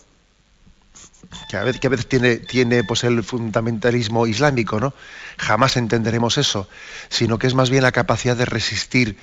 que 1.49 1.57
a 1.57 1.65
veces, 1.65 1.81
que 1.81 1.87
a 1.87 1.91
veces 1.91 2.09
tiene, 2.09 2.37
tiene 2.37 2.85
pues, 2.85 3.05
el 3.05 3.23
fundamentalismo 3.23 4.27
islámico, 4.27 4.81
¿no? 4.81 4.95
Jamás 5.37 5.77
entenderemos 5.77 6.39
eso, 6.39 6.69
sino 7.09 7.39
que 7.39 7.47
es 7.47 7.55
más 7.55 7.71
bien 7.71 7.83
la 7.83 7.93
capacidad 7.93 8.37
de 8.37 8.45
resistir 8.45 9.19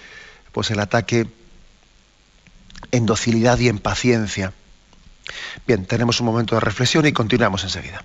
pues, 0.52 0.72
el 0.72 0.80
ataque 0.80 1.28
en 2.92 3.06
docilidad 3.06 3.60
y 3.60 3.70
en 3.70 3.80
paciencia. 3.80 4.54
Bien, 5.66 5.86
tenemos 5.86 6.20
un 6.20 6.28
momento 6.28 6.56
de 6.56 6.62
reflexión 6.62 7.06
y 7.06 7.12
continuamos 7.12 7.64
enseguida. 7.64 8.04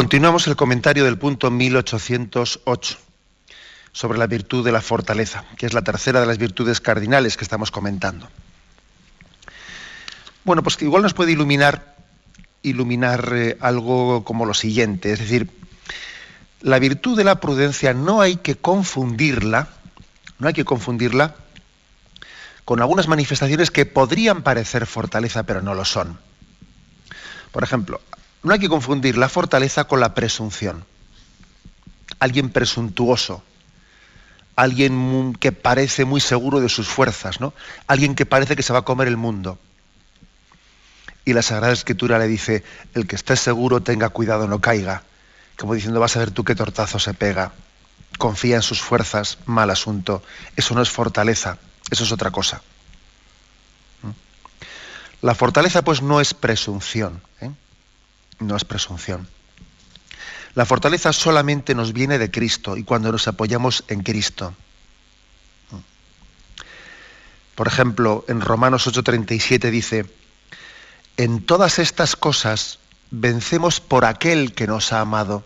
Continuamos 0.00 0.46
el 0.46 0.56
comentario 0.56 1.04
del 1.04 1.18
punto 1.18 1.50
1808 1.50 2.98
sobre 3.92 4.18
la 4.18 4.26
virtud 4.26 4.64
de 4.64 4.72
la 4.72 4.80
fortaleza, 4.80 5.44
que 5.58 5.66
es 5.66 5.74
la 5.74 5.82
tercera 5.82 6.22
de 6.22 6.26
las 6.26 6.38
virtudes 6.38 6.80
cardinales 6.80 7.36
que 7.36 7.44
estamos 7.44 7.70
comentando. 7.70 8.26
Bueno, 10.42 10.62
pues 10.62 10.78
que 10.78 10.86
igual 10.86 11.02
nos 11.02 11.12
puede 11.12 11.32
iluminar, 11.32 11.96
iluminar 12.62 13.30
eh, 13.34 13.58
algo 13.60 14.24
como 14.24 14.46
lo 14.46 14.54
siguiente, 14.54 15.12
es 15.12 15.18
decir, 15.18 15.50
la 16.62 16.78
virtud 16.78 17.14
de 17.14 17.24
la 17.24 17.38
prudencia 17.38 17.92
no 17.92 18.22
hay 18.22 18.36
que 18.36 18.54
confundirla, 18.54 19.68
no 20.38 20.48
hay 20.48 20.54
que 20.54 20.64
confundirla 20.64 21.34
con 22.64 22.80
algunas 22.80 23.06
manifestaciones 23.06 23.70
que 23.70 23.84
podrían 23.84 24.40
parecer 24.40 24.86
fortaleza, 24.86 25.42
pero 25.42 25.60
no 25.60 25.74
lo 25.74 25.84
son. 25.84 26.18
Por 27.52 27.64
ejemplo, 27.64 28.00
no 28.42 28.52
hay 28.52 28.58
que 28.58 28.68
confundir 28.68 29.18
la 29.18 29.28
fortaleza 29.28 29.84
con 29.84 30.00
la 30.00 30.14
presunción. 30.14 30.84
Alguien 32.18 32.50
presuntuoso, 32.50 33.42
alguien 34.56 35.34
que 35.34 35.52
parece 35.52 36.04
muy 36.04 36.20
seguro 36.20 36.60
de 36.60 36.68
sus 36.68 36.88
fuerzas, 36.88 37.40
¿no? 37.40 37.54
Alguien 37.86 38.14
que 38.14 38.26
parece 38.26 38.56
que 38.56 38.62
se 38.62 38.72
va 38.72 38.80
a 38.80 38.84
comer 38.84 39.08
el 39.08 39.16
mundo. 39.16 39.58
Y 41.24 41.32
la 41.32 41.42
Sagrada 41.42 41.72
Escritura 41.72 42.18
le 42.18 42.26
dice, 42.26 42.64
el 42.94 43.06
que 43.06 43.16
esté 43.16 43.36
seguro 43.36 43.82
tenga 43.82 44.08
cuidado, 44.08 44.48
no 44.48 44.60
caiga. 44.60 45.02
Como 45.58 45.74
diciendo, 45.74 46.00
vas 46.00 46.16
a 46.16 46.20
ver 46.20 46.30
tú 46.30 46.44
qué 46.44 46.54
tortazo 46.54 46.98
se 46.98 47.14
pega. 47.14 47.52
Confía 48.18 48.56
en 48.56 48.62
sus 48.62 48.80
fuerzas, 48.80 49.38
mal 49.44 49.70
asunto. 49.70 50.22
Eso 50.56 50.74
no 50.74 50.82
es 50.82 50.90
fortaleza, 50.90 51.58
eso 51.90 52.04
es 52.04 52.12
otra 52.12 52.30
cosa. 52.30 52.62
¿Mm? 54.02 54.10
La 55.22 55.34
fortaleza 55.34 55.82
pues 55.82 56.00
no 56.02 56.20
es 56.20 56.32
presunción. 56.32 57.22
¿eh? 57.40 57.50
No 58.40 58.56
es 58.56 58.64
presunción. 58.64 59.28
La 60.54 60.66
fortaleza 60.66 61.12
solamente 61.12 61.74
nos 61.74 61.92
viene 61.92 62.18
de 62.18 62.30
Cristo 62.30 62.76
y 62.76 62.82
cuando 62.82 63.12
nos 63.12 63.28
apoyamos 63.28 63.84
en 63.88 64.02
Cristo. 64.02 64.54
Por 67.54 67.68
ejemplo, 67.68 68.24
en 68.26 68.40
Romanos 68.40 68.86
8:37 68.86 69.70
dice, 69.70 70.06
en 71.16 71.44
todas 71.44 71.78
estas 71.78 72.16
cosas 72.16 72.78
vencemos 73.10 73.80
por 73.80 74.04
aquel 74.04 74.54
que 74.54 74.66
nos 74.66 74.92
ha 74.92 75.00
amado. 75.00 75.44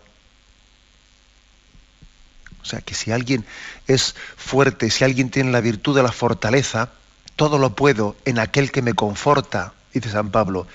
O 2.61 2.65
sea, 2.65 2.81
que 2.81 2.95
si 2.95 3.11
alguien 3.11 3.45
es 3.85 4.15
fuerte, 4.37 4.89
si 4.89 5.03
alguien 5.03 5.29
tiene 5.29 5.51
la 5.51 5.61
virtud 5.61 5.95
de 5.95 6.03
la 6.03 6.11
fortaleza, 6.11 6.89
todo 7.35 7.59
lo 7.59 7.75
puedo 7.75 8.15
en 8.25 8.39
aquel 8.39 8.71
que 8.71 8.81
me 8.81 8.93
conforta, 8.93 9.73
dice 9.93 10.09
San 10.09 10.31
Pablo. 10.31 10.67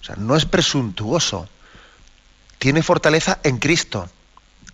O 0.00 0.04
sea, 0.04 0.16
no 0.16 0.34
es 0.36 0.46
presuntuoso, 0.46 1.48
tiene 2.58 2.82
fortaleza 2.82 3.38
en 3.42 3.58
Cristo, 3.58 4.08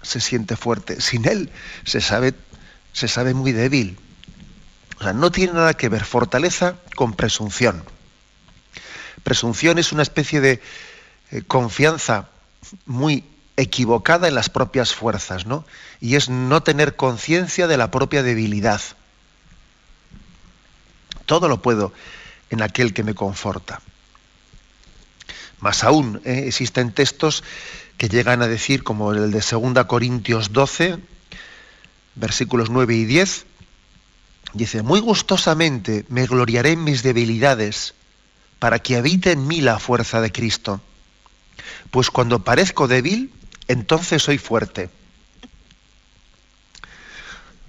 se 0.03 0.21
siente 0.21 0.57
fuerte. 0.57 1.01
Sin 1.01 1.27
Él 1.29 1.51
se 1.85 2.01
sabe, 2.01 2.35
se 2.93 3.09
sabe 3.09 3.35
muy 3.35 3.53
débil. 3.53 3.99
O 4.99 5.03
sea, 5.03 5.13
no 5.13 5.31
tiene 5.31 5.53
nada 5.55 5.75
que 5.75 5.89
ver 5.89 6.05
fortaleza 6.05 6.77
con 6.95 7.15
presunción. 7.15 7.85
Presunción 9.23 9.79
es 9.79 9.93
una 9.93 10.03
especie 10.03 10.41
de 10.41 10.63
eh, 11.31 11.43
confianza 11.47 12.29
muy 12.87 13.25
equivocada 13.57 14.29
en 14.29 14.35
las 14.35 14.51
propias 14.51 14.95
fuerzas, 14.95 15.47
¿no? 15.47 15.65
Y 16.01 16.17
es 16.17 16.29
no 16.29 16.63
tener 16.63 16.97
conciencia 16.97 17.67
de 17.67 17.77
la 17.77 17.91
propia 17.91 18.23
debilidad. 18.23 18.81
Todo 21.27 21.49
lo 21.49 21.63
puedo 21.63 21.93
en 22.51 22.63
aquel 22.63 22.93
que 22.93 23.03
me 23.03 23.15
conforta. 23.15 23.81
Más 25.65 25.83
aún, 25.83 26.21
¿eh? 26.27 26.45
existen 26.47 26.93
textos 26.93 27.43
que 27.97 28.11
llegan 28.11 28.43
a 28.43 28.49
decir, 28.49 28.85
como 28.85 29.15
el 29.15 29.31
de 29.31 29.41
2 29.41 29.87
Corintios 29.87 30.53
12, 30.53 30.99
versículos 32.17 32.69
9 32.69 32.95
y 32.95 33.07
10, 33.07 33.47
dice, 34.53 34.83
muy 34.83 35.01
gustosamente 35.01 36.05
me 36.11 36.27
gloriaré 36.27 36.73
en 36.73 36.85
mis 36.85 37.03
debilidades, 37.03 37.95
para 38.59 38.79
que 38.81 38.97
habite 38.97 39.33
en 39.33 39.47
mí 39.47 39.63
la 39.63 39.79
fuerza 39.79 40.21
de 40.21 40.31
Cristo. 40.31 40.83
Pues 41.91 42.11
cuando 42.11 42.45
parezco 42.45 42.87
débil, 42.87 43.33
entonces 43.67 44.23
soy 44.23 44.37
fuerte. 44.37 44.91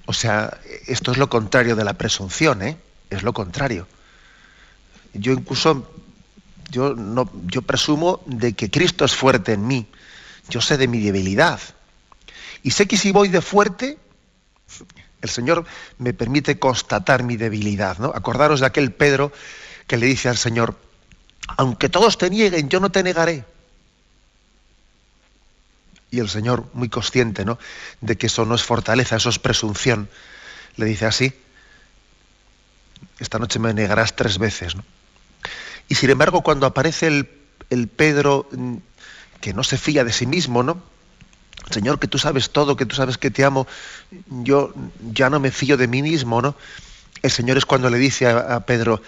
O 0.06 0.12
sea, 0.12 0.60
esto 0.88 1.14
es 1.14 1.18
lo 1.18 1.30
contrario 1.30 1.78
de 1.78 1.86
la 1.86 1.94
presunción, 1.94 2.62
¿eh? 2.62 2.78
es 3.10 3.24
lo 3.24 3.32
contrario. 3.32 3.88
Yo 5.14 5.32
incluso, 5.32 5.95
yo, 6.76 7.62
presumo 7.62 8.22
de 8.26 8.54
que 8.54 8.70
Cristo 8.70 9.06
es 9.06 9.16
fuerte 9.16 9.54
en 9.54 9.66
mí. 9.66 9.88
Yo 10.50 10.62
sé 10.62 10.78
de 10.78 10.88
mi 10.88 11.00
debilidad. 11.00 11.60
Y 12.64 12.72
sé 12.72 12.88
que 12.88 12.98
si 12.98 13.12
voy 13.12 13.30
de 13.30 13.42
fuerte, 13.42 13.98
el 15.22 15.30
Señor 15.30 15.66
me 15.98 16.14
permite 16.14 16.60
constatar 16.60 17.24
mi 17.24 17.38
debilidad. 17.38 17.98
¿no? 17.98 18.12
Acordaros 18.14 18.60
de 18.60 18.66
aquel 18.66 18.92
Pedro 18.92 19.32
que 19.88 19.98
le 19.98 20.06
dice 20.08 20.30
al 20.30 20.38
Señor, 20.38 20.78
aunque 21.58 21.90
todos 21.90 22.18
te 22.18 22.30
nieguen, 22.30 22.70
yo 22.70 22.80
no 22.80 22.92
te 22.92 23.04
negaré. 23.04 23.46
Y 26.12 26.20
el 26.20 26.30
Señor, 26.30 26.70
muy 26.74 26.90
consciente 26.90 27.46
¿no? 27.46 27.58
de 28.02 28.18
que 28.18 28.28
eso 28.28 28.46
no 28.46 28.56
es 28.56 28.64
fortaleza, 28.64 29.16
eso 29.16 29.30
es 29.30 29.40
presunción, 29.40 30.10
le 30.76 30.86
dice 30.86 31.06
así, 31.06 31.34
esta 33.20 33.40
noche 33.40 33.60
me 33.60 33.74
negarás 33.74 34.16
tres 34.16 34.38
veces. 34.38 34.76
Y 35.88 35.96
sin 35.96 36.10
embargo, 36.10 36.42
cuando 36.42 36.66
aparece 36.66 37.08
el, 37.08 37.88
Pedro 37.88 38.48
mm, 38.52 38.76
que 39.42 39.54
no 39.54 39.64
se 39.64 39.78
fía 39.78 40.04
de 40.04 40.12
sí 40.12 40.26
mismo, 40.26 40.64
¿no? 40.64 40.82
Señor, 41.70 42.00
que 42.00 42.08
tú 42.08 42.18
sabes 42.18 42.52
todo, 42.52 42.76
que 42.76 42.86
tú 42.86 42.96
sabes 42.96 43.18
que 43.18 43.32
te 43.32 43.44
amo, 43.44 43.68
yo 44.44 44.74
ya 45.12 45.30
no 45.30 45.40
me 45.40 45.52
fío 45.52 45.78
de 45.78 45.88
mí 45.88 46.02
mismo, 46.02 46.42
¿no? 46.42 46.56
El 47.22 47.32
Señor 47.32 47.58
es 47.58 47.66
cuando 47.66 47.90
le 47.90 47.98
dice 47.98 48.28
a, 48.28 48.60
Pedro, 48.62 49.02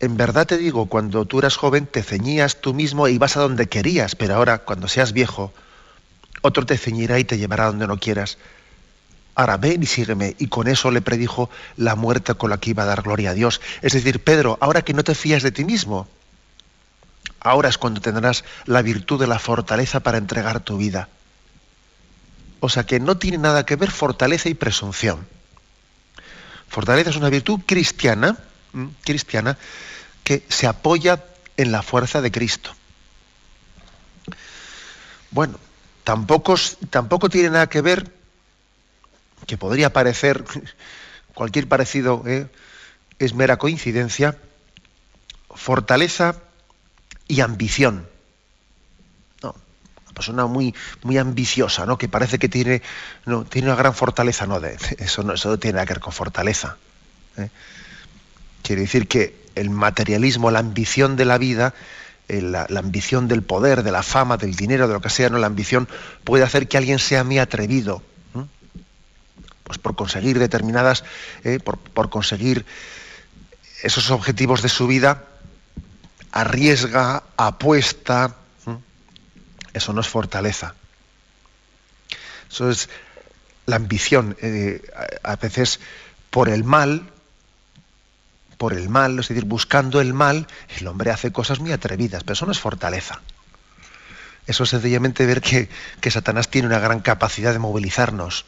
en 0.00 0.16
verdad 0.16 0.46
te 0.46 0.58
digo, 0.58 0.86
cuando 0.86 1.24
tú 1.24 1.38
eras 1.38 1.56
joven 1.56 1.86
te 1.86 2.02
ceñías 2.02 2.60
tú 2.60 2.74
mismo 2.74 3.06
e 3.06 3.12
ibas 3.12 3.36
a 3.36 3.40
donde 3.40 3.68
querías, 3.68 4.16
pero 4.16 4.34
ahora, 4.34 4.58
cuando 4.58 4.88
seas 4.88 5.12
viejo, 5.12 5.52
otro 6.42 6.66
te 6.66 6.76
ceñirá 6.78 7.18
y 7.18 7.24
te 7.24 7.38
llevará 7.38 7.66
donde 7.66 7.86
no 7.86 7.98
quieras. 7.98 8.38
Ahora 9.34 9.56
ven 9.56 9.82
y 9.82 9.86
sígueme. 9.86 10.34
Y 10.38 10.48
con 10.48 10.68
eso 10.68 10.90
le 10.90 11.02
predijo 11.02 11.50
la 11.76 11.94
muerte 11.94 12.34
con 12.34 12.50
la 12.50 12.58
que 12.58 12.70
iba 12.70 12.82
a 12.82 12.86
dar 12.86 13.02
gloria 13.02 13.30
a 13.30 13.34
Dios. 13.34 13.60
Es 13.82 13.92
decir, 13.92 14.22
Pedro, 14.22 14.58
ahora 14.60 14.82
que 14.82 14.94
no 14.94 15.04
te 15.04 15.14
fías 15.14 15.42
de 15.42 15.52
ti 15.52 15.64
mismo, 15.64 16.08
ahora 17.40 17.68
es 17.68 17.78
cuando 17.78 18.00
tendrás 18.00 18.44
la 18.66 18.82
virtud 18.82 19.18
de 19.18 19.26
la 19.26 19.38
fortaleza 19.38 20.00
para 20.00 20.18
entregar 20.18 20.60
tu 20.60 20.76
vida. 20.76 21.08
O 22.60 22.68
sea 22.68 22.84
que 22.84 23.00
no 23.00 23.16
tiene 23.16 23.38
nada 23.38 23.64
que 23.64 23.76
ver 23.76 23.90
fortaleza 23.90 24.48
y 24.48 24.54
presunción. 24.54 25.26
Fortaleza 26.68 27.10
es 27.10 27.16
una 27.16 27.30
virtud 27.30 27.60
cristiana, 27.66 28.36
cristiana, 29.02 29.56
que 30.22 30.44
se 30.48 30.66
apoya 30.66 31.24
en 31.56 31.72
la 31.72 31.82
fuerza 31.82 32.20
de 32.20 32.30
Cristo. 32.30 32.70
Bueno, 35.30 35.58
tampoco, 36.04 36.54
tampoco 36.90 37.28
tiene 37.28 37.50
nada 37.50 37.68
que 37.68 37.80
ver, 37.80 38.12
que 39.46 39.56
podría 39.56 39.92
parecer, 39.92 40.44
cualquier 41.34 41.66
parecido 41.66 42.22
¿eh? 42.26 42.46
es 43.18 43.34
mera 43.34 43.56
coincidencia, 43.56 44.36
fortaleza 45.54 46.36
y 47.30 47.40
ambición. 47.40 48.06
Una 49.42 50.14
persona 50.14 50.46
muy, 50.46 50.74
muy 51.04 51.18
ambiciosa, 51.18 51.86
¿no? 51.86 51.96
que 51.96 52.08
parece 52.08 52.40
que 52.40 52.48
tiene, 52.48 52.82
tiene 53.48 53.68
una 53.68 53.76
gran 53.76 53.94
fortaleza. 53.94 54.44
No, 54.44 54.58
eso, 54.98 55.22
no, 55.22 55.34
eso 55.34 55.50
no 55.50 55.58
tiene 55.58 55.74
nada 55.74 55.86
que 55.86 55.94
ver 55.94 56.00
con 56.00 56.12
fortaleza. 56.12 56.76
¿eh? 57.36 57.48
Quiere 58.62 58.82
decir 58.82 59.06
que 59.06 59.46
el 59.54 59.70
materialismo, 59.70 60.50
la 60.50 60.58
ambición 60.58 61.14
de 61.14 61.24
la 61.24 61.38
vida, 61.38 61.74
eh, 62.28 62.42
la, 62.42 62.66
ambición 62.76 63.28
del 63.28 63.42
poder, 63.42 63.84
de 63.84 63.92
la 63.92 64.02
fama, 64.02 64.36
del 64.36 64.56
dinero, 64.56 64.88
de 64.88 64.94
lo 64.94 65.00
que 65.00 65.10
sea, 65.10 65.30
no 65.30 65.38
la 65.38 65.46
ambición 65.46 65.88
puede 66.24 66.42
hacer 66.42 66.66
que 66.66 66.76
alguien 66.76 66.98
sea 66.98 67.22
muy 67.22 67.38
atrevido, 67.38 68.02
pues 69.62 69.78
por 69.78 69.94
conseguir 69.94 70.40
determinadas, 70.40 71.04
eh, 71.44 71.60
por, 71.60 71.78
por, 71.78 72.10
conseguir 72.10 72.66
esos 73.84 74.10
objetivos 74.10 74.62
de 74.62 74.68
su 74.68 74.88
vida, 74.88 75.29
arriesga, 76.32 77.22
apuesta, 77.36 78.36
eso 79.72 79.92
no 79.92 80.00
es 80.00 80.08
fortaleza. 80.08 80.74
Eso 82.50 82.70
es 82.70 82.88
la 83.66 83.76
ambición, 83.76 84.36
a 85.22 85.36
veces 85.36 85.80
por 86.30 86.48
el 86.48 86.64
mal, 86.64 87.08
por 88.58 88.72
el 88.72 88.88
mal, 88.88 89.18
es 89.18 89.28
decir, 89.28 89.44
buscando 89.44 90.00
el 90.00 90.12
mal, 90.12 90.46
el 90.78 90.86
hombre 90.86 91.10
hace 91.10 91.32
cosas 91.32 91.60
muy 91.60 91.72
atrevidas, 91.72 92.24
pero 92.24 92.34
eso 92.34 92.46
no 92.46 92.52
es 92.52 92.60
fortaleza. 92.60 93.20
Eso 94.46 94.64
es 94.64 94.70
sencillamente 94.70 95.26
ver 95.26 95.40
que, 95.40 95.68
que 96.00 96.10
Satanás 96.10 96.48
tiene 96.48 96.66
una 96.66 96.80
gran 96.80 97.00
capacidad 97.00 97.52
de 97.52 97.58
movilizarnos. 97.58 98.46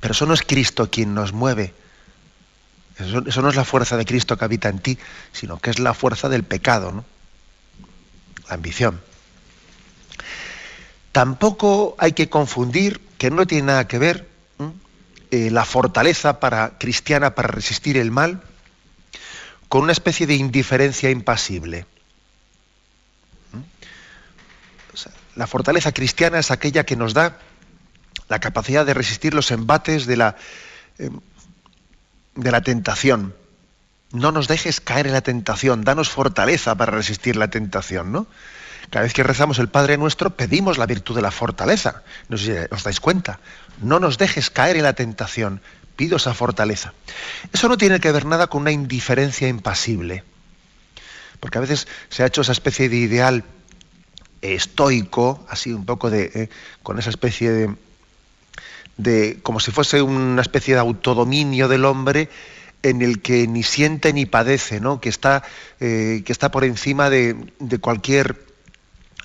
Pero 0.00 0.12
eso 0.12 0.26
no 0.26 0.34
es 0.34 0.42
Cristo 0.42 0.90
quien 0.90 1.14
nos 1.14 1.32
mueve. 1.32 1.74
Eso, 3.00 3.42
no 3.42 3.48
es 3.48 3.56
la 3.56 3.64
fuerza 3.64 3.96
de 3.96 4.04
Cristo 4.04 4.36
que 4.36 4.44
habita 4.44 4.68
en 4.68 4.78
ti, 4.78 4.98
sino 5.32 5.58
que 5.58 5.70
es 5.70 5.78
la 5.78 5.94
fuerza 5.94 6.28
del 6.28 6.44
pecado, 6.44 6.92
¿no? 6.92 7.04
la 8.48 8.54
ambición. 8.54 9.00
Tampoco 11.12 11.96
hay 11.98 12.12
que 12.12 12.28
confundir, 12.28 13.00
que 13.18 13.30
no 13.30 13.46
tiene 13.46 13.68
nada 13.68 13.88
que 13.88 13.98
ver, 13.98 14.28
eh, 15.30 15.50
la 15.50 15.64
fortaleza 15.64 16.40
para, 16.40 16.78
cristiana 16.78 17.34
para 17.34 17.48
resistir 17.48 17.96
el 17.96 18.10
mal 18.10 18.42
con 19.68 19.82
una 19.82 19.92
especie 19.92 20.26
de 20.26 20.34
indiferencia 20.34 21.10
impasible. 21.10 21.86
La 25.36 25.46
fortaleza 25.46 25.92
cristiana 25.92 26.40
es 26.40 26.50
aquella 26.50 26.84
que 26.84 26.96
nos 26.96 27.14
da 27.14 27.38
la 28.28 28.40
capacidad 28.40 28.84
de 28.84 28.94
resistir 28.94 29.32
los 29.32 29.52
embates 29.52 30.06
de 30.06 30.16
la, 30.16 30.36
eh, 30.98 31.10
de 32.40 32.50
la 32.50 32.62
tentación. 32.62 33.34
No 34.12 34.32
nos 34.32 34.48
dejes 34.48 34.80
caer 34.80 35.06
en 35.06 35.12
la 35.12 35.20
tentación, 35.20 35.84
danos 35.84 36.08
fortaleza 36.08 36.74
para 36.74 36.92
resistir 36.92 37.36
la 37.36 37.48
tentación, 37.48 38.10
¿no? 38.10 38.26
Cada 38.90 39.04
vez 39.04 39.12
que 39.12 39.22
rezamos 39.22 39.58
el 39.60 39.68
Padre 39.68 39.98
Nuestro, 39.98 40.30
pedimos 40.30 40.78
la 40.78 40.86
virtud 40.86 41.14
de 41.14 41.22
la 41.22 41.30
fortaleza. 41.30 42.02
No 42.28 42.36
sé 42.36 42.44
si 42.44 42.74
os 42.74 42.82
dais 42.82 42.98
cuenta. 42.98 43.38
No 43.80 44.00
nos 44.00 44.18
dejes 44.18 44.50
caer 44.50 44.76
en 44.76 44.82
la 44.82 44.94
tentación, 44.94 45.60
pido 45.94 46.16
esa 46.16 46.34
fortaleza. 46.34 46.92
Eso 47.52 47.68
no 47.68 47.76
tiene 47.76 48.00
que 48.00 48.10
ver 48.10 48.24
nada 48.24 48.48
con 48.48 48.62
una 48.62 48.72
indiferencia 48.72 49.46
impasible, 49.46 50.24
porque 51.38 51.58
a 51.58 51.60
veces 51.60 51.86
se 52.08 52.22
ha 52.22 52.26
hecho 52.26 52.40
esa 52.40 52.52
especie 52.52 52.88
de 52.88 52.96
ideal 52.96 53.44
estoico, 54.42 55.46
así 55.48 55.72
un 55.72 55.84
poco 55.84 56.10
de, 56.10 56.30
eh, 56.34 56.48
con 56.82 56.98
esa 56.98 57.10
especie 57.10 57.50
de, 57.50 57.76
de, 59.02 59.38
como 59.42 59.60
si 59.60 59.70
fuese 59.70 60.02
una 60.02 60.42
especie 60.42 60.74
de 60.74 60.80
autodominio 60.80 61.68
del 61.68 61.84
hombre 61.84 62.28
en 62.82 63.02
el 63.02 63.20
que 63.20 63.46
ni 63.46 63.62
siente 63.62 64.12
ni 64.12 64.26
padece, 64.26 64.80
¿no? 64.80 65.00
que, 65.00 65.08
está, 65.08 65.42
eh, 65.80 66.22
que 66.24 66.32
está 66.32 66.50
por 66.50 66.64
encima 66.64 67.10
de, 67.10 67.36
cualquier 67.80 68.44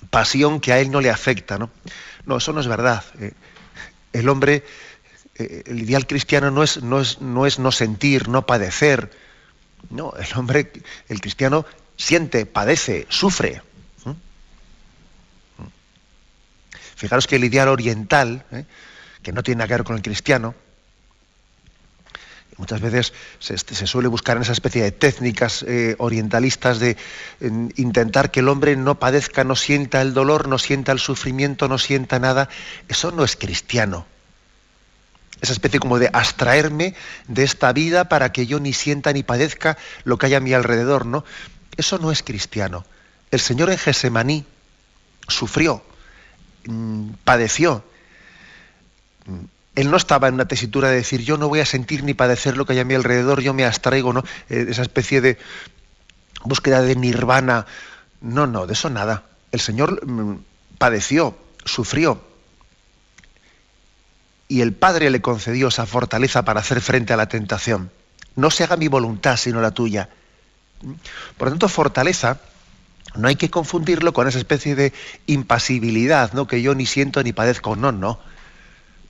pasión 0.10 0.60
que 0.60 0.74
a 0.74 0.80
él 0.80 0.92
no 0.92 1.02
le 1.02 1.10
afecta. 1.10 1.58
No, 1.58 1.70
no 2.26 2.38
eso 2.38 2.54
no 2.54 2.60
es 2.60 2.68
verdad. 2.68 3.04
Eh, 3.20 3.32
el 4.14 4.30
hombre 4.30 4.64
eh, 5.38 5.64
el 5.66 5.82
ideal 5.82 6.08
cristiano 6.08 6.50
no 6.50 6.64
es, 6.64 6.82
no 6.82 7.02
es, 7.02 7.20
no 7.22 7.46
es 7.46 7.60
no 7.60 7.72
sentir, 7.72 8.30
no 8.30 8.46
padecer. 8.46 9.12
No, 9.90 10.14
el 10.18 10.28
hombre, 10.38 10.72
el 11.10 11.22
cristiano 11.22 11.66
siente, 11.98 12.46
padece, 12.46 13.06
sufre. 13.10 13.62
Fijaros 16.96 17.28
que 17.28 17.36
el 17.36 17.44
ideal 17.44 17.68
oriental. 17.68 18.46
Que 19.26 19.34
no 19.34 19.42
tiene 19.42 19.58
nada 19.58 19.68
que 19.68 19.74
ver 19.74 19.84
con 19.84 19.96
el 19.96 20.04
cristiano, 20.04 20.54
muchas 22.58 22.80
veces 22.80 23.12
se, 23.40 23.58
suele 23.58 24.08
buscar 24.08 24.38
en 24.38 24.44
esa 24.44 24.52
especie 24.52 24.84
de 24.84 24.92
técnicas 24.92 25.66
eh, 25.68 25.96
orientalistas 25.98 26.78
de 26.78 26.96
en, 27.42 27.74
intentar 27.76 28.30
que 28.30 28.42
el 28.42 28.50
hombre 28.50 28.76
no 28.76 29.00
padezca, 29.00 29.44
no 29.44 29.56
sienta 29.56 30.04
el 30.04 30.14
dolor, 30.14 30.48
no 30.48 30.60
sienta 30.60 30.92
el 30.92 31.00
sufrimiento, 31.00 31.68
no 31.68 31.80
sienta 31.80 32.20
nada. 32.20 32.50
Eso 32.88 33.10
no 33.12 33.24
es 33.24 33.36
cristiano 33.36 34.06
esa 35.42 35.52
especie 35.52 35.80
como 35.80 36.00
de 36.00 36.10
abstraerme 36.14 36.96
de 37.28 37.44
esta 37.44 37.74
vida 37.74 38.08
para 38.08 38.32
que 38.32 38.48
yo 38.48 38.60
ni 38.60 38.72
sienta 38.72 39.12
ni 39.12 39.22
padezca 39.22 39.78
lo 40.06 40.18
que 40.18 40.28
hay 40.28 40.34
a 40.34 40.40
mi 40.40 40.54
alrededor, 40.54 41.06
¿no? 41.06 41.26
Eso 41.76 42.00
no 42.00 42.10
es 42.10 42.24
cristiano. 42.24 42.86
El 43.32 43.42
Señor 43.42 43.70
en 43.70 43.78
Gesemaní 43.78 44.46
sufrió, 45.28 45.84
mmm, 46.68 47.10
padeció. 47.26 47.84
Él 49.76 49.92
no 49.92 49.98
estaba 49.98 50.28
en 50.28 50.36
una 50.36 50.48
tesitura 50.48 50.90
de 50.90 50.96
decir 50.96 51.22
yo 51.22 51.38
no 51.38 51.50
voy 51.50 51.60
a 51.60 51.66
sentir 51.66 52.04
ni 52.04 52.14
padecer 52.14 52.58
lo 52.58 52.66
que 52.66 52.74
hay 52.74 52.80
a 52.80 52.86
mi 52.86 52.94
alrededor, 52.94 53.42
yo 53.42 53.54
me 53.54 53.66
abstraigo, 53.66 54.14
¿no? 54.14 54.24
Eh, 54.50 54.68
esa 54.70 54.82
especie 54.82 55.22
de 55.22 55.38
búsqueda 56.44 56.82
de 56.82 56.96
nirvana. 56.96 57.66
No, 58.22 58.48
no, 58.48 58.68
de 58.68 58.74
eso 58.74 58.90
nada. 58.90 59.24
El 59.52 59.60
Señor 59.60 60.06
mmm, 60.06 60.38
padeció, 60.78 61.38
sufrió, 61.66 62.22
y 64.48 64.62
el 64.62 64.74
Padre 64.74 65.10
le 65.10 65.22
concedió 65.22 65.70
esa 65.70 65.86
fortaleza 65.86 66.46
para 66.46 66.60
hacer 66.60 66.82
frente 66.82 67.14
a 67.14 67.18
la 67.18 67.28
tentación. 67.28 67.92
No 68.36 68.52
se 68.52 68.64
haga 68.64 68.78
mi 68.78 68.88
voluntad 68.88 69.38
sino 69.38 69.62
la 69.62 69.72
tuya. 69.72 70.10
Por 71.38 71.48
lo 71.48 71.52
tanto, 71.52 71.70
fortaleza 71.70 72.40
no 73.16 73.28
hay 73.28 73.36
que 73.36 73.50
confundirlo 73.50 74.14
con 74.14 74.28
esa 74.28 74.38
especie 74.38 74.76
de 74.76 74.94
impasibilidad, 75.26 76.34
¿no? 76.34 76.48
que 76.48 76.62
yo 76.62 76.76
ni 76.76 76.86
siento 76.86 77.24
ni 77.24 77.34
padezco. 77.34 77.76
No, 77.76 77.92
no. 77.92 78.20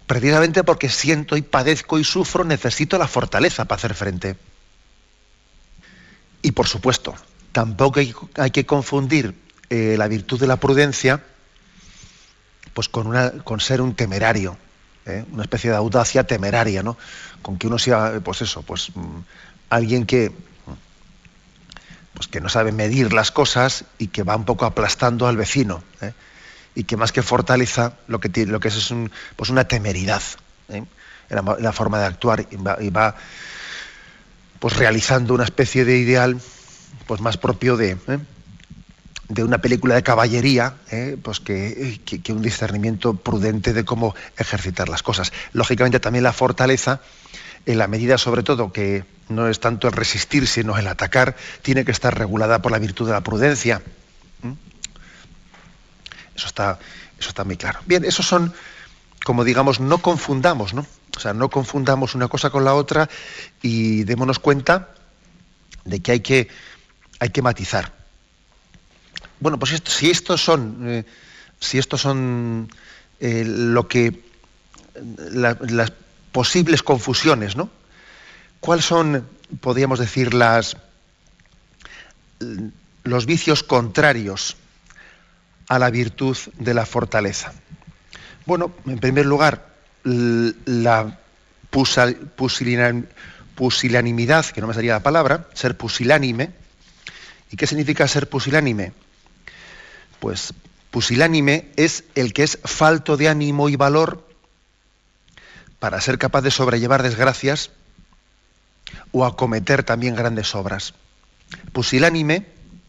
Precisamente 0.08 0.64
porque 0.64 0.90
siento 0.90 1.36
y 1.36 1.42
padezco 1.42 1.98
y 1.98 2.04
sufro, 2.04 2.44
necesito 2.44 2.98
la 2.98 3.08
fortaleza 3.08 3.66
para 3.66 3.78
hacer 3.78 3.96
frente. 3.96 4.38
Y 6.42 6.52
por 6.52 6.68
supuesto, 6.68 7.16
tampoco 7.52 8.00
hay, 8.00 8.52
que 8.52 8.66
confundir 8.66 9.34
eh, 9.70 9.96
la 9.98 10.08
virtud 10.08 10.40
de 10.40 10.48
la 10.48 10.58
prudencia 10.58 11.24
pues 12.76 12.90
con, 12.90 13.08
una, 13.08 13.32
con 13.32 13.62
ser 13.62 13.82
un 13.82 13.96
temerario, 13.96 14.58
¿eh? 15.06 15.24
una 15.32 15.44
especie 15.44 15.70
de 15.70 15.78
audacia 15.78 16.26
temeraria, 16.26 16.84
¿no? 16.84 16.98
Con 17.42 17.58
que 17.58 17.68
uno 17.68 17.80
sea, 17.80 18.20
pues 18.22 18.42
eso, 18.42 18.64
pues 18.64 18.92
mm, 18.94 19.20
alguien 19.70 20.06
que, 20.06 20.34
pues 22.14 22.28
que 22.28 22.42
no 22.42 22.50
sabe 22.50 22.74
medir 22.74 23.14
las 23.14 23.32
cosas 23.32 23.86
y 23.98 24.08
que 24.08 24.24
va 24.24 24.36
un 24.36 24.44
poco 24.44 24.66
aplastando 24.66 25.26
al 25.26 25.38
vecino, 25.38 25.84
¿eh? 26.02 26.12
Y 26.76 26.84
que 26.84 26.98
más 26.98 27.12
que 27.12 27.24
fortaleza 27.24 27.94
lo 28.08 28.20
que, 28.20 28.30
es 28.34 28.76
es 28.76 28.94
pues 29.36 29.50
una 29.50 29.68
temeridad 29.68 30.22
en 30.68 30.88
la, 31.30 31.72
forma 31.72 32.00
de 32.00 32.06
actuar 32.06 32.46
y 32.52 32.90
va, 32.90 33.16
pues 34.60 34.76
realizando 34.76 35.34
una 35.34 35.46
especie 35.46 35.86
de 35.86 35.98
ideal 35.98 36.40
pues 37.08 37.22
más 37.22 37.38
propio 37.38 37.78
de, 37.78 37.98
¿eh? 38.08 38.20
una 39.44 39.58
película 39.60 39.96
de 39.96 40.04
caballería, 40.04 40.76
¿eh? 40.92 41.18
pues 41.22 41.40
que, 41.40 42.00
un 42.30 42.42
discernimiento 42.42 43.16
prudente 43.16 43.74
de 43.74 43.86
cómo 43.86 44.16
ejercitar 44.38 44.90
las 44.90 45.04
cosas. 45.04 45.34
Lógicamente 45.54 46.00
también 46.00 46.24
la 46.24 46.34
fortaleza, 46.34 47.02
en 47.66 47.78
la 47.78 47.88
medida 47.88 48.18
sobre 48.18 48.44
todo 48.44 48.72
que 48.72 49.06
no 49.30 49.48
es 49.48 49.60
tanto 49.60 49.88
el 49.88 49.94
resistir, 49.94 50.48
sino 50.48 50.78
el 50.78 50.88
atacar, 50.88 51.36
tiene 51.62 51.86
que 51.86 51.92
estar 51.92 52.18
regulada 52.18 52.62
por 52.62 52.72
la 52.72 52.80
virtud 52.80 53.08
de 53.08 53.14
la 53.14 53.22
prudencia. 53.22 53.82
Eso 56.36 56.48
está, 56.48 56.80
eso 57.18 57.30
está 57.30 57.44
muy 57.44 57.58
claro. 57.58 57.80
Bien, 57.86 58.04
esos 58.04 58.28
son, 58.28 58.54
como 59.24 59.44
digamos, 59.44 59.80
no 59.80 60.00
confundamos, 60.00 60.74
¿no? 60.74 60.86
O 61.16 61.20
sea, 61.20 61.34
no 61.34 61.50
confundamos 61.50 62.16
una 62.16 62.28
cosa 62.28 62.50
con 62.50 62.66
la 62.66 62.74
otra 62.74 63.10
y 63.62 64.04
démonos 64.04 64.40
cuenta 64.40 64.90
de 65.86 66.02
que 66.02 66.12
hay 66.12 66.20
que, 66.20 66.50
hay 67.20 67.30
que 67.30 67.42
matizar. 67.42 67.94
Bueno, 69.40 69.58
pues 69.58 69.82
si 69.86 70.10
estos 70.10 70.44
son, 70.44 70.78
eh, 70.88 71.06
si 71.60 71.78
estos 71.78 72.02
son 72.02 72.70
eh, 73.20 73.44
lo 73.46 73.88
que 73.88 74.24
las 75.32 75.94
posibles 76.32 76.84
confusiones, 76.84 77.56
¿no? 77.56 77.70
¿Cuáles 78.60 78.86
son, 78.86 79.28
podríamos 79.62 80.00
decir, 80.00 80.34
las 80.34 80.78
los 83.04 83.26
vicios 83.26 83.64
contrarios 83.64 84.58
a 85.68 85.80
la 85.80 85.90
virtud 85.90 86.38
de 86.58 86.74
la 86.74 86.86
fortaleza? 86.86 87.54
Bueno, 88.46 88.72
en 88.86 89.00
primer 89.00 89.26
lugar, 89.26 89.74
la 90.04 91.20
pusilanimidad, 93.56 94.46
que 94.46 94.62
no 94.62 94.68
me 94.68 94.74
salía 94.74 94.94
la 94.94 95.04
palabra, 95.04 95.48
ser 95.54 95.76
pusilánime. 95.76 96.52
¿Y 97.52 97.58
qué 97.58 97.68
significa 97.68 98.08
ser 98.08 98.30
pusilánime? 98.30 98.94
Pues 100.20 100.54
pusilánime 100.92 101.70
es 101.76 102.04
el 102.16 102.34
que 102.34 102.44
es 102.44 102.60
falto 102.64 103.18
de 103.18 103.30
ánimo 103.30 103.68
y 103.70 103.76
valor 103.76 104.28
para 105.80 106.00
ser 106.02 106.18
capaz 106.18 106.42
de 106.42 106.52
sobrellevar 106.52 107.04
desgracias 107.04 107.72
o 109.12 109.26
acometer 109.26 109.84
también 109.84 110.16
grandes 110.16 110.56
obras. 110.56 110.94
Pusilánime 111.74 112.46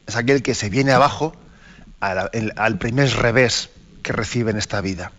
es 0.07 0.17
aquel 0.17 0.43
que 0.43 0.55
se 0.55 0.69
viene 0.69 0.93
abajo 0.93 1.35
al, 2.01 2.79
primer 2.79 3.11
revés 3.11 3.71
que 4.03 4.13
recibe 4.13 4.51
en 4.51 4.59
esta 4.59 4.81
vida. 4.81 5.13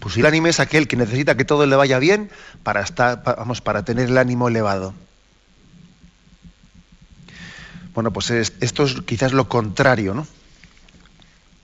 Pusilánime 0.00 0.50
es 0.50 0.60
aquel 0.60 0.86
que 0.86 0.96
necesita 0.96 1.36
que 1.36 1.44
todo 1.44 1.66
le 1.66 1.76
vaya 1.76 1.98
bien 1.98 2.30
para, 2.62 2.82
estar, 2.82 3.22
vamos, 3.24 3.60
para 3.60 3.84
tener 3.84 4.08
el 4.08 4.18
ánimo 4.18 4.48
elevado. 4.48 4.94
Bueno, 7.94 8.12
pues 8.12 8.30
esto 8.30 8.84
es 8.84 9.00
quizás 9.02 9.32
lo 9.32 9.48
contrario, 9.48 10.14
¿no? 10.14 10.26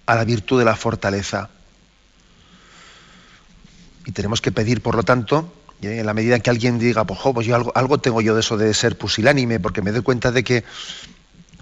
A 0.06 0.16
la 0.16 0.24
virtud 0.24 0.58
de 0.58 0.64
la 0.64 0.74
fortaleza. 0.74 1.48
Y 4.04 4.12
tenemos 4.12 4.40
que 4.40 4.52
pedir, 4.52 4.82
por 4.82 4.96
lo 4.96 5.04
tanto, 5.04 5.52
¿eh? 5.80 6.00
en 6.00 6.06
la 6.06 6.12
medida 6.12 6.40
que 6.40 6.50
alguien 6.50 6.78
diga, 6.78 7.04
pues, 7.04 7.20
pues 7.32 7.46
yo 7.46 7.54
algo, 7.54 7.72
algo, 7.74 7.98
tengo 7.98 8.20
yo 8.20 8.34
de 8.34 8.40
eso 8.40 8.56
de 8.56 8.74
ser 8.74 8.98
pusilánime, 8.98 9.60
porque 9.60 9.80
me 9.80 9.92
doy 9.92 10.02
cuenta 10.02 10.32
de 10.32 10.42
que 10.44 10.64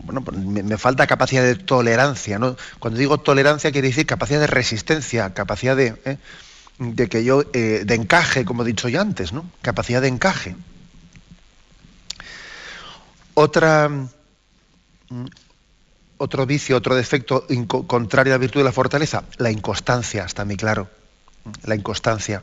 bueno, 0.05 0.23
pues 0.23 0.37
me, 0.38 0.77
falta 0.79 1.07
capacidad 1.07 1.43
de 1.43 1.55
tolerancia. 1.55 2.38
Cuando 2.79 2.99
digo 2.99 3.19
tolerancia 3.19 3.71
quiere 3.73 3.88
decir 3.88 4.07
capacidad 4.07 4.41
de 4.41 4.47
resistencia, 4.47 5.33
capacidad 5.33 5.77
de, 5.77 5.95
¿eh? 6.05 6.19
de 6.79 7.09
que 7.09 7.25
yo, 7.25 7.45
eh, 7.53 7.83
de 7.85 7.95
encaje, 7.95 8.45
como 8.45 8.62
he 8.62 8.67
dicho 8.67 8.88
ya 8.88 9.01
antes, 9.01 9.33
¿no? 9.33 9.49
Capacidad 9.62 10.03
de 10.03 10.09
encaje. 10.09 10.57
Otra, 13.35 13.88
mm, 13.88 15.27
otro 16.19 16.47
vicio, 16.47 16.77
otro 16.77 16.95
defecto 16.95 17.47
contrario 17.87 18.33
a 18.33 18.37
la 18.37 18.41
virtud 18.41 18.61
de 18.61 18.65
la 18.65 18.73
fortaleza, 18.73 19.25
la 19.38 19.51
inconstancia, 19.51 20.25
está 20.25 20.45
muy 20.45 20.57
claro. 20.57 20.88
La 21.65 21.75
inconstancia. 21.75 22.43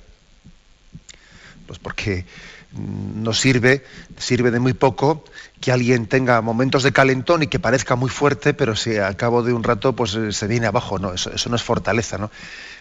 Pues 1.68 1.80
porque 1.80 2.26
mm, 2.72 3.24
nos 3.24 3.40
sirve, 3.40 3.84
sirve 4.18 4.52
de 4.52 4.60
muy 4.60 4.74
poco 4.74 5.24
que 5.60 5.72
alguien 5.72 6.08
tenga 6.08 6.42
momentos 6.42 6.84
de 6.84 6.92
calentón 6.92 7.44
y 7.44 7.48
que 7.48 7.60
parezca 7.60 7.96
muy 7.96 8.10
fuerte, 8.10 8.54
pero 8.54 8.76
si 8.76 8.98
al 8.98 9.16
cabo 9.16 9.44
de 9.44 9.54
un 9.54 9.64
rato 9.64 9.94
pues 9.96 10.16
eh, 10.16 10.32
se 10.32 10.48
viene 10.48 10.68
abajo, 10.68 11.00
no, 11.00 11.14
eso, 11.14 11.32
eso 11.32 11.50
no 11.50 11.56
es 11.56 11.64
fortaleza, 11.64 12.18
¿no? 12.18 12.32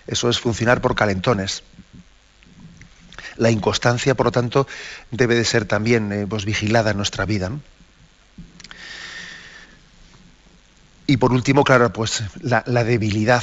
Eso 0.06 0.30
es 0.30 0.38
funcionar 0.38 0.80
por 0.80 0.94
calentones. 0.94 1.62
La 3.36 3.50
inconstancia, 3.50 4.14
por 4.16 4.26
lo 4.26 4.32
tanto, 4.32 4.66
debe 5.10 5.36
de 5.36 5.44
ser 5.44 5.64
también 5.64 6.12
eh, 6.12 6.26
pues, 6.28 6.44
vigilada 6.44 6.90
en 6.90 6.96
nuestra 6.96 7.24
vida. 7.24 7.52
Y 11.06 11.16
por 11.16 11.32
último, 11.32 11.64
claro, 11.64 11.90
pues 11.90 12.22
la, 12.42 12.62
debilidad, 12.84 13.42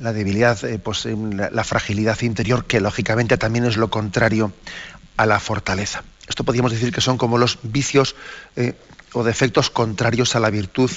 la 0.00 0.12
debilidad, 0.12 0.64
eh, 0.64 0.80
pues 0.80 1.04
la, 1.04 1.62
fragilidad 1.62 2.20
interior, 2.22 2.64
que 2.64 2.80
lógicamente 2.80 3.38
también 3.38 3.66
es 3.66 3.76
lo 3.76 3.88
contrario 3.88 4.52
a 5.16 5.26
la 5.26 5.40
fortaleza. 5.40 6.02
Esto 6.26 6.44
podríamos 6.44 6.72
decir 6.72 6.92
que 6.92 7.00
son 7.00 7.18
como 7.18 7.38
los 7.38 7.58
vicios 7.62 8.16
o 9.12 9.24
defectos 9.24 9.70
contrarios 9.70 10.34
a 10.36 10.40
la 10.40 10.50
virtud 10.50 10.90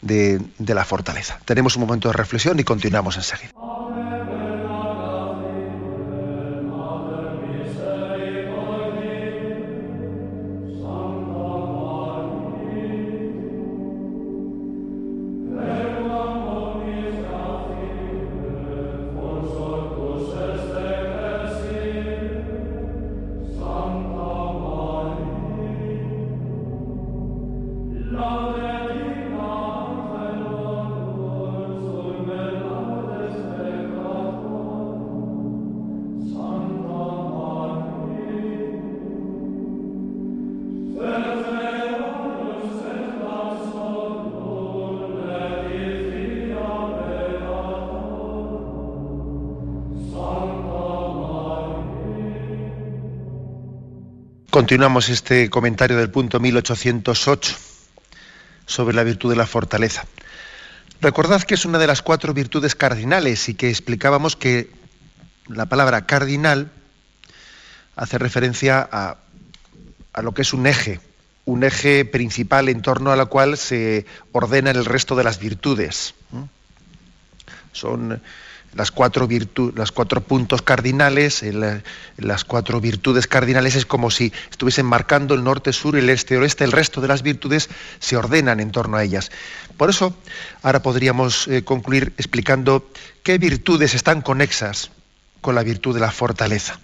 de, 0.00 0.40
de 0.58 0.74
la 0.74 0.84
fortaleza. 0.84 1.40
Tenemos 1.44 1.76
un 1.76 1.82
momento 1.82 2.08
de 2.08 2.14
reflexión 2.14 2.58
y 2.58 2.64
continuamos 2.64 3.16
enseguida. 3.16 3.50
Continuamos 54.70 55.08
este 55.08 55.50
comentario 55.50 55.96
del 55.96 56.12
punto 56.12 56.38
1808 56.38 57.56
sobre 58.66 58.94
la 58.94 59.02
virtud 59.02 59.30
de 59.30 59.34
la 59.34 59.44
fortaleza. 59.44 60.04
Recordad 61.00 61.42
que 61.42 61.54
es 61.54 61.64
una 61.64 61.80
de 61.80 61.88
las 61.88 62.02
cuatro 62.02 62.32
virtudes 62.34 62.76
cardinales 62.76 63.48
y 63.48 63.54
que 63.54 63.68
explicábamos 63.68 64.36
que 64.36 64.70
la 65.48 65.66
palabra 65.66 66.06
cardinal 66.06 66.70
hace 67.96 68.16
referencia 68.18 68.88
a, 68.92 69.16
lo 70.22 70.34
que 70.34 70.42
es 70.42 70.52
un 70.52 70.68
eje, 70.68 71.00
un 71.46 71.64
eje 71.64 72.04
principal 72.04 72.68
en 72.68 72.80
torno 72.80 73.10
a 73.10 73.16
la 73.16 73.26
cual 73.26 73.56
se 73.56 74.06
ordenan 74.30 74.76
el 74.76 74.84
resto 74.84 75.16
de 75.16 75.24
las 75.24 75.40
virtudes. 75.40 76.14
Son 77.72 78.22
las 78.74 78.90
cuatro, 78.90 79.28
las 79.74 79.92
cuatro 79.92 80.20
puntos 80.20 80.62
cardinales, 80.62 81.44
las 82.16 82.44
cuatro 82.44 82.80
virtudes 82.80 83.26
cardinales 83.26 83.74
es 83.74 83.86
como 83.86 84.10
si 84.10 84.32
estuviesen 84.50 84.86
marcando 84.86 85.34
el 85.34 85.42
norte, 85.42 85.72
sur, 85.72 85.96
el 85.96 86.08
este, 86.08 86.38
oeste, 86.38 86.64
el 86.64 86.72
resto 86.72 87.00
de 87.00 87.08
las 87.08 87.22
virtudes 87.22 87.68
se 87.98 88.16
ordenan 88.16 88.60
en 88.60 88.70
torno 88.70 88.96
a 88.96 89.02
ellas. 89.02 89.30
Por 89.76 89.90
eso, 89.90 90.16
ahora 90.62 90.82
podríamos 90.82 91.48
eh, 91.48 91.64
concluir 91.64 92.12
explicando 92.16 92.88
qué 93.22 93.38
virtudes 93.38 93.94
están 93.94 94.22
conexas 94.22 94.90
con 95.40 95.54
la 95.54 95.62
virtud 95.62 95.94
de 95.94 96.00
la 96.00 96.10
fortaleza. 96.10 96.78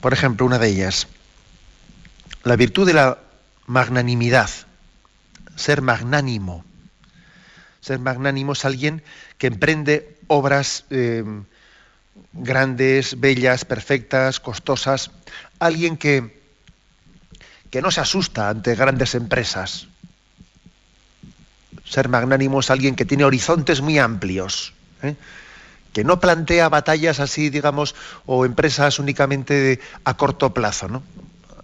Por 0.00 0.12
ejemplo, 0.12 0.46
una 0.46 0.58
de 0.58 0.68
ellas, 0.68 1.08
La 2.44 2.56
virtud 2.56 2.86
de 2.86 2.94
la 2.94 3.18
magnanimidad, 3.66 4.48
ser 5.56 5.82
magnánimo. 5.82 6.64
Ser 7.80 7.98
magnánimo 7.98 8.52
es 8.52 8.64
alguien 8.64 9.02
que 9.38 9.46
emprende 9.46 10.18
obras 10.26 10.84
eh, 10.90 11.24
grandes, 12.32 13.18
bellas, 13.18 13.64
perfectas, 13.64 14.40
costosas. 14.40 15.10
Alguien 15.58 15.96
que, 15.96 16.42
que 17.70 17.80
no 17.80 17.90
se 17.90 18.00
asusta 18.00 18.48
ante 18.48 18.74
grandes 18.74 19.14
empresas. 19.14 19.88
Ser 21.84 22.08
magnánimo 22.08 22.60
es 22.60 22.70
alguien 22.70 22.94
que 22.96 23.04
tiene 23.04 23.24
horizontes 23.24 23.80
muy 23.80 23.98
amplios. 23.98 24.74
¿eh? 25.02 25.14
que 25.92 26.04
no 26.04 26.20
plantea 26.20 26.68
batallas 26.68 27.18
así, 27.18 27.50
digamos, 27.50 27.94
o 28.26 28.44
empresas 28.44 28.98
únicamente 28.98 29.80
a 30.04 30.16
corto 30.16 30.52
plazo, 30.54 30.86
¿no? 30.86 31.02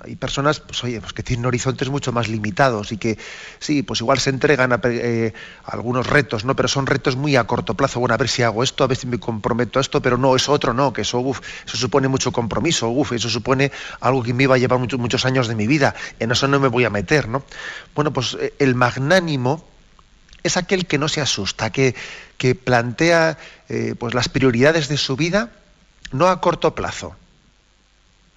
Hay 0.04 0.16
personas, 0.16 0.60
pues 0.60 0.84
oye, 0.84 1.00
pues 1.00 1.12
que 1.12 1.22
tienen 1.22 1.46
horizontes 1.46 1.88
mucho 1.88 2.12
más 2.12 2.28
limitados 2.28 2.92
y 2.92 2.98
que 2.98 3.18
sí, 3.58 3.82
pues 3.82 4.00
igual 4.00 4.18
se 4.18 4.30
entregan 4.30 4.72
a, 4.72 4.80
eh, 4.84 5.32
algunos 5.64 6.06
retos, 6.06 6.44
¿no? 6.44 6.54
Pero 6.54 6.68
son 6.68 6.86
retos 6.86 7.16
muy 7.16 7.36
a 7.36 7.44
corto 7.44 7.74
plazo. 7.74 8.00
Bueno, 8.00 8.14
a 8.14 8.18
ver 8.18 8.28
si 8.28 8.42
hago 8.42 8.62
esto, 8.62 8.84
a 8.84 8.86
ver 8.86 8.96
si 8.96 9.06
me 9.06 9.18
comprometo 9.18 9.78
a 9.78 9.82
esto, 9.82 10.02
pero 10.02 10.18
no, 10.18 10.36
es 10.36 10.48
otro 10.48 10.74
no, 10.74 10.92
que 10.92 11.02
eso, 11.02 11.20
uf, 11.20 11.40
eso 11.66 11.76
supone 11.76 12.08
mucho 12.08 12.32
compromiso, 12.32 12.88
uf, 12.88 13.12
eso 13.12 13.30
supone 13.30 13.72
algo 14.00 14.22
que 14.22 14.34
me 14.34 14.42
iba 14.42 14.54
a 14.54 14.58
llevar 14.58 14.78
muchos, 14.78 15.00
muchos 15.00 15.24
años 15.24 15.48
de 15.48 15.54
mi 15.54 15.66
vida. 15.66 15.94
En 16.18 16.30
eso 16.30 16.46
no 16.48 16.60
me 16.60 16.68
voy 16.68 16.84
a 16.84 16.90
meter, 16.90 17.28
¿no? 17.28 17.42
Bueno, 17.94 18.12
pues 18.12 18.36
eh, 18.38 18.54
el 18.58 18.74
magnánimo 18.74 19.64
es 20.42 20.58
aquel 20.58 20.86
que 20.86 20.98
no 20.98 21.08
se 21.08 21.22
asusta, 21.22 21.70
que, 21.70 21.94
que 22.36 22.54
plantea 22.54 23.38
eh, 23.70 23.94
pues 23.98 24.12
las 24.12 24.28
prioridades 24.28 24.88
de 24.88 24.98
su 24.98 25.16
vida 25.16 25.50
no 26.12 26.28
a 26.28 26.40
corto 26.42 26.74
plazo. 26.74 27.16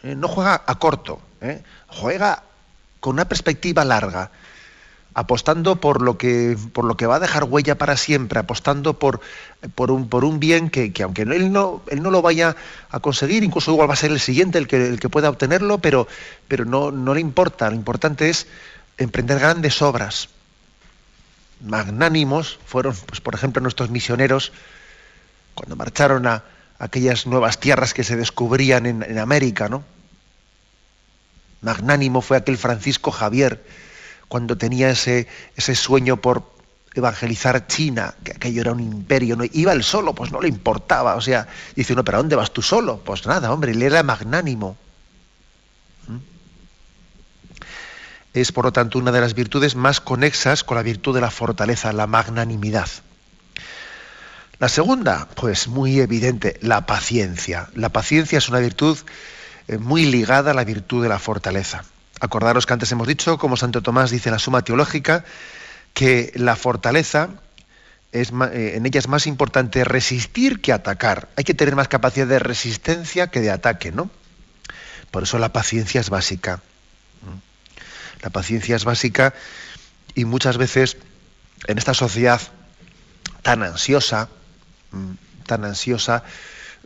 no 0.03 0.27
juega 0.29 0.63
a 0.65 0.79
corto, 0.79 1.19
¿eh? 1.41 1.61
juega 1.87 2.43
con 2.99 3.13
una 3.13 3.27
perspectiva 3.27 3.85
larga, 3.85 4.31
apostando 5.13 5.77
por 5.77 6.01
lo 6.01 6.17
que, 6.17 6.57
por 6.73 6.85
lo 6.85 6.95
que 6.95 7.07
va 7.07 7.15
a 7.15 7.19
dejar 7.19 7.45
huella 7.45 7.77
para 7.77 7.97
siempre, 7.97 8.39
apostando 8.39 8.99
por, 8.99 9.19
por, 9.75 9.89
un, 9.89 10.09
por 10.09 10.23
un 10.23 10.39
bien 10.39 10.69
que, 10.69 10.91
aunque 11.01 11.23
él 11.23 11.51
no, 11.51 11.81
él 11.87 12.03
no 12.03 12.11
lo 12.11 12.21
vaya 12.21 12.55
a 12.89 12.99
conseguir, 12.99 13.43
incluso 13.43 13.71
igual 13.71 13.89
va 13.89 13.93
a 13.93 13.97
ser 13.97 14.11
el 14.11 14.19
siguiente 14.19 14.57
el 14.57 14.67
que, 14.67 14.87
el 14.87 14.99
que 14.99 15.09
pueda 15.09 15.29
obtenerlo, 15.29 15.79
pero, 15.79 16.07
pero 16.47 16.65
no, 16.65 16.91
no 16.91 17.13
le 17.13 17.21
importa. 17.21 17.69
Lo 17.69 17.75
importante 17.75 18.29
es 18.29 18.47
emprender 18.97 19.39
grandes 19.39 19.81
obras. 19.81 20.29
Magnánimos 21.61 22.59
fueron, 22.65 22.95
pues, 23.07 23.19
por 23.19 23.33
ejemplo, 23.33 23.61
nuestros 23.61 23.89
misioneros 23.89 24.51
cuando 25.55 25.75
marcharon 25.75 26.27
a, 26.27 26.43
aquellas 26.77 27.25
nuevas 27.25 27.59
tierras 27.59 27.95
que 27.95 28.03
se 28.03 28.15
descubrían 28.15 28.85
en, 28.85 29.01
en 29.01 29.17
América, 29.17 29.67
¿no? 29.67 29.83
Magnánimo 31.61 32.21
fue 32.21 32.37
aquel 32.37 32.57
Francisco 32.57 33.11
Javier 33.11 33.63
cuando 34.27 34.57
tenía 34.57 34.89
ese, 34.89 35.27
ese 35.55 35.75
sueño 35.75 36.17
por 36.17 36.57
evangelizar 36.93 37.67
China, 37.67 38.15
que 38.23 38.31
aquello 38.31 38.61
era 38.61 38.71
un 38.71 38.79
imperio, 38.79 39.35
¿no? 39.35 39.43
iba 39.51 39.71
él 39.71 39.83
solo, 39.83 40.13
pues 40.13 40.31
no 40.31 40.41
le 40.41 40.47
importaba, 40.47 41.15
o 41.15 41.21
sea, 41.21 41.47
dice 41.75 41.93
uno, 41.93 42.03
pero 42.03 42.17
¿a 42.17 42.21
dónde 42.21 42.35
vas 42.35 42.51
tú 42.51 42.61
solo? 42.61 42.99
Pues 43.03 43.25
nada, 43.25 43.51
hombre, 43.51 43.71
él 43.71 43.81
era 43.81 44.01
magnánimo. 44.03 44.77
¿Mm? 46.07 46.17
Es, 48.33 48.51
por 48.51 48.65
lo 48.65 48.73
tanto, 48.73 48.97
una 48.97 49.11
de 49.11 49.21
las 49.21 49.33
virtudes 49.33 49.75
más 49.75 50.01
conexas 50.01 50.63
con 50.63 50.75
la 50.75 50.83
virtud 50.83 51.13
de 51.13 51.21
la 51.21 51.31
fortaleza, 51.31 51.93
la 51.93 52.07
magnanimidad. 52.07 52.89
La 54.59 54.69
segunda, 54.69 55.27
pues 55.35 55.67
muy 55.67 55.99
evidente, 55.99 56.57
la 56.61 56.87
paciencia. 56.87 57.69
La 57.75 57.89
paciencia 57.89 58.39
es 58.39 58.49
una 58.49 58.59
virtud 58.59 58.97
muy 59.79 60.05
ligada 60.05 60.51
a 60.51 60.53
la 60.53 60.63
virtud 60.63 61.03
de 61.03 61.09
la 61.09 61.19
fortaleza. 61.19 61.83
Acordaros 62.19 62.65
que 62.65 62.73
antes 62.73 62.91
hemos 62.91 63.07
dicho, 63.07 63.37
como 63.37 63.57
Santo 63.57 63.81
Tomás 63.81 64.09
dice 64.09 64.29
en 64.29 64.33
la 64.33 64.39
Suma 64.39 64.63
Teológica, 64.63 65.23
que 65.93 66.31
la 66.35 66.55
fortaleza 66.55 67.29
eh, 68.11 68.73
en 68.75 68.85
ella 68.85 68.99
es 68.99 69.07
más 69.07 69.27
importante 69.27 69.83
resistir 69.83 70.61
que 70.61 70.73
atacar. 70.73 71.27
Hay 71.35 71.43
que 71.43 71.53
tener 71.53 71.75
más 71.75 71.87
capacidad 71.87 72.27
de 72.27 72.39
resistencia 72.39 73.27
que 73.27 73.41
de 73.41 73.51
ataque, 73.51 73.91
¿no? 73.91 74.09
Por 75.11 75.23
eso 75.23 75.37
la 75.37 75.53
paciencia 75.53 76.01
es 76.01 76.09
básica. 76.09 76.61
La 78.21 78.29
paciencia 78.29 78.75
es 78.75 78.85
básica 78.85 79.33
y 80.15 80.25
muchas 80.25 80.57
veces 80.57 80.97
en 81.67 81.77
esta 81.77 81.93
sociedad 81.93 82.41
tan 83.43 83.61
ansiosa, 83.61 84.29
tan 85.45 85.65
ansiosa, 85.65 86.23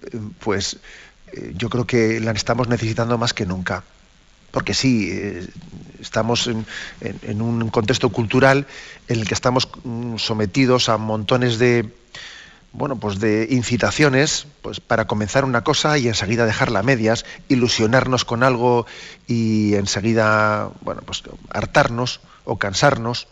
eh, 0.02 0.20
pues 0.40 0.74
eh, 0.74 0.80
yo 1.56 1.70
creo 1.70 1.86
que 1.86 2.20
la 2.20 2.32
estamos 2.32 2.68
necesitando 2.68 3.18
más 3.18 3.34
que 3.34 3.46
nunca. 3.46 3.84
Porque 4.52 4.74
sí, 4.74 5.10
eh, 5.12 5.48
estamos 6.02 6.48
en, 6.48 7.42
un 7.42 7.70
contexto 7.70 8.10
cultural 8.10 8.68
en 9.08 9.20
el 9.20 9.28
que 9.28 9.34
estamos 9.34 9.70
mm, 9.84 10.18
sometidos 10.18 10.90
a 10.90 10.98
montones 10.98 11.58
de, 11.58 11.90
bueno, 12.74 12.98
pues 12.98 13.20
de 13.20 13.48
incitaciones 13.50 14.48
pues 14.62 14.82
para 14.82 15.08
comenzar 15.08 15.46
una 15.46 15.64
cosa 15.64 15.98
y 15.98 16.08
enseguida 16.08 16.46
dejarla 16.46 16.80
a 16.80 16.84
medias, 16.84 17.26
ilusionarnos 17.48 18.26
con 18.26 18.44
algo 18.44 18.86
y 19.28 19.76
enseguida, 19.76 20.70
bueno, 20.82 21.02
pues 21.06 21.24
hartarnos 21.50 22.20
o 22.44 22.58
cansarnos. 22.58 23.28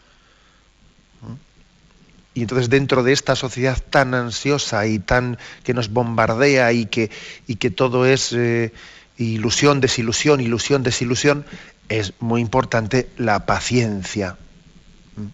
Y 2.34 2.42
entonces 2.42 2.70
dentro 2.70 3.04
de 3.04 3.12
esta 3.12 3.36
sociedad 3.36 3.78
tan 3.90 4.14
ansiosa 4.14 4.86
y 4.88 5.00
tan 5.00 5.38
que 5.64 5.74
nos 5.74 5.90
bombardea 5.90 6.72
y 6.74 6.86
que, 6.86 7.10
y 7.48 7.56
que 7.56 7.72
todo 7.72 8.06
es 8.06 8.32
eh, 8.34 8.72
ilusión, 9.18 9.82
desilusión, 9.82 10.40
ilusión, 10.40 10.84
desilusión, 10.84 11.46
es 11.90 12.14
muy 12.20 12.42
importante 12.42 13.10
la 13.18 13.46
paciencia. 13.46 14.38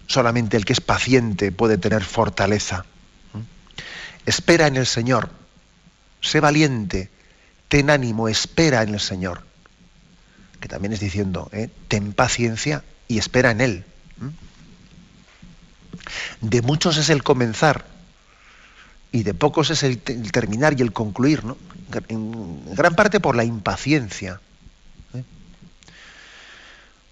Solamente 0.08 0.58
el 0.58 0.66
que 0.66 0.74
es 0.74 0.82
paciente 0.82 1.52
puede 1.52 1.78
tener 1.78 2.04
fortaleza. 2.04 2.86
Espera 4.26 4.68
en 4.68 4.78
el 4.78 4.86
Señor. 4.86 5.30
Sé 6.22 6.40
valiente. 6.40 7.12
Ten 7.68 7.90
ánimo. 7.90 8.28
Espera 8.28 8.82
en 8.82 8.94
el 8.96 9.00
Señor. 9.00 9.44
Que 10.60 10.68
también 10.68 10.94
es 10.94 11.00
diciendo, 11.00 11.50
¿eh? 11.52 11.70
ten 11.88 12.14
paciencia 12.14 12.84
y 13.08 13.20
espera 13.20 13.52
en 13.52 13.62
Él. 13.62 13.86
De 16.42 16.62
muchos 16.62 16.98
es 16.98 17.10
el 17.10 17.24
comenzar 17.24 17.86
y 19.12 19.24
de 19.24 19.34
pocos 19.34 19.70
es 19.70 19.84
el, 19.84 20.00
terminar 20.00 20.78
y 20.78 20.82
el 20.82 20.92
concluir, 20.92 21.46
¿no? 21.46 21.58
En 22.10 22.76
gran 22.76 22.96
parte 22.96 23.22
por 23.22 23.36
la 23.36 23.46
impaciencia. 23.46 24.42
¿eh? 25.14 25.24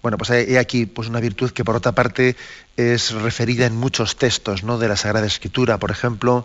Bueno, 0.02 0.18
pues 0.18 0.30
hay 0.30 0.56
aquí 0.56 0.84
pues 0.84 1.08
una 1.08 1.20
virtud 1.20 1.52
que 1.52 1.64
por 1.64 1.76
otra 1.76 1.92
parte 1.92 2.36
es 2.76 3.12
referida 3.12 3.64
en 3.64 3.76
muchos 3.76 4.16
textos 4.16 4.64
¿no? 4.64 4.78
de 4.78 4.88
la 4.88 4.96
Sagrada 4.96 5.26
Escritura. 5.26 5.78
Por 5.78 5.90
ejemplo, 5.90 6.44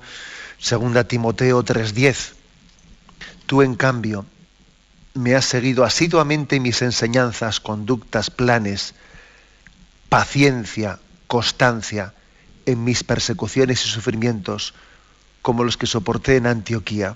2 0.60 1.08
Timoteo 1.08 1.64
3:10. 1.64 2.34
Tú, 3.46 3.62
en 3.62 3.76
cambio, 3.76 4.26
me 5.14 5.36
has 5.36 5.44
seguido 5.44 5.84
asiduamente 5.84 6.62
mis 6.62 6.82
enseñanzas, 6.82 7.60
conductas, 7.60 8.30
planes, 8.30 8.94
paciencia, 10.08 11.00
constancia, 11.28 12.14
en 12.66 12.84
mis 12.84 13.04
persecuciones 13.04 13.86
y 13.86 13.90
sufrimientos, 13.90 14.74
como 15.42 15.64
los 15.64 15.78
que 15.78 15.88
soporté 15.88 16.38
en 16.38 16.48
Antioquía. 16.48 17.16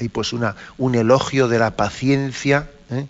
Hay 0.00 0.08
pues 0.08 0.32
una, 0.32 0.56
un 0.78 0.94
elogio 0.94 1.48
de 1.48 1.58
la 1.58 1.76
paciencia 1.76 2.70
¿eh? 2.90 3.06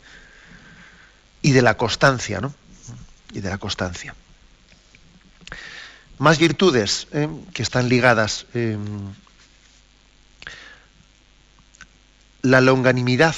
y 1.40 1.52
de 1.52 1.62
la 1.62 1.76
constancia, 1.76 2.40
¿no? 2.40 2.54
Y 3.32 3.40
de 3.40 3.48
la 3.48 3.58
constancia. 3.58 4.14
Más 6.18 6.38
virtudes 6.38 7.06
¿eh? 7.12 7.28
que 7.52 7.62
están 7.62 7.88
ligadas. 7.88 8.46
Eh, 8.54 8.76
la 12.42 12.60
longanimidad. 12.60 13.36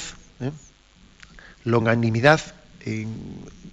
Longanimidad 1.63 2.41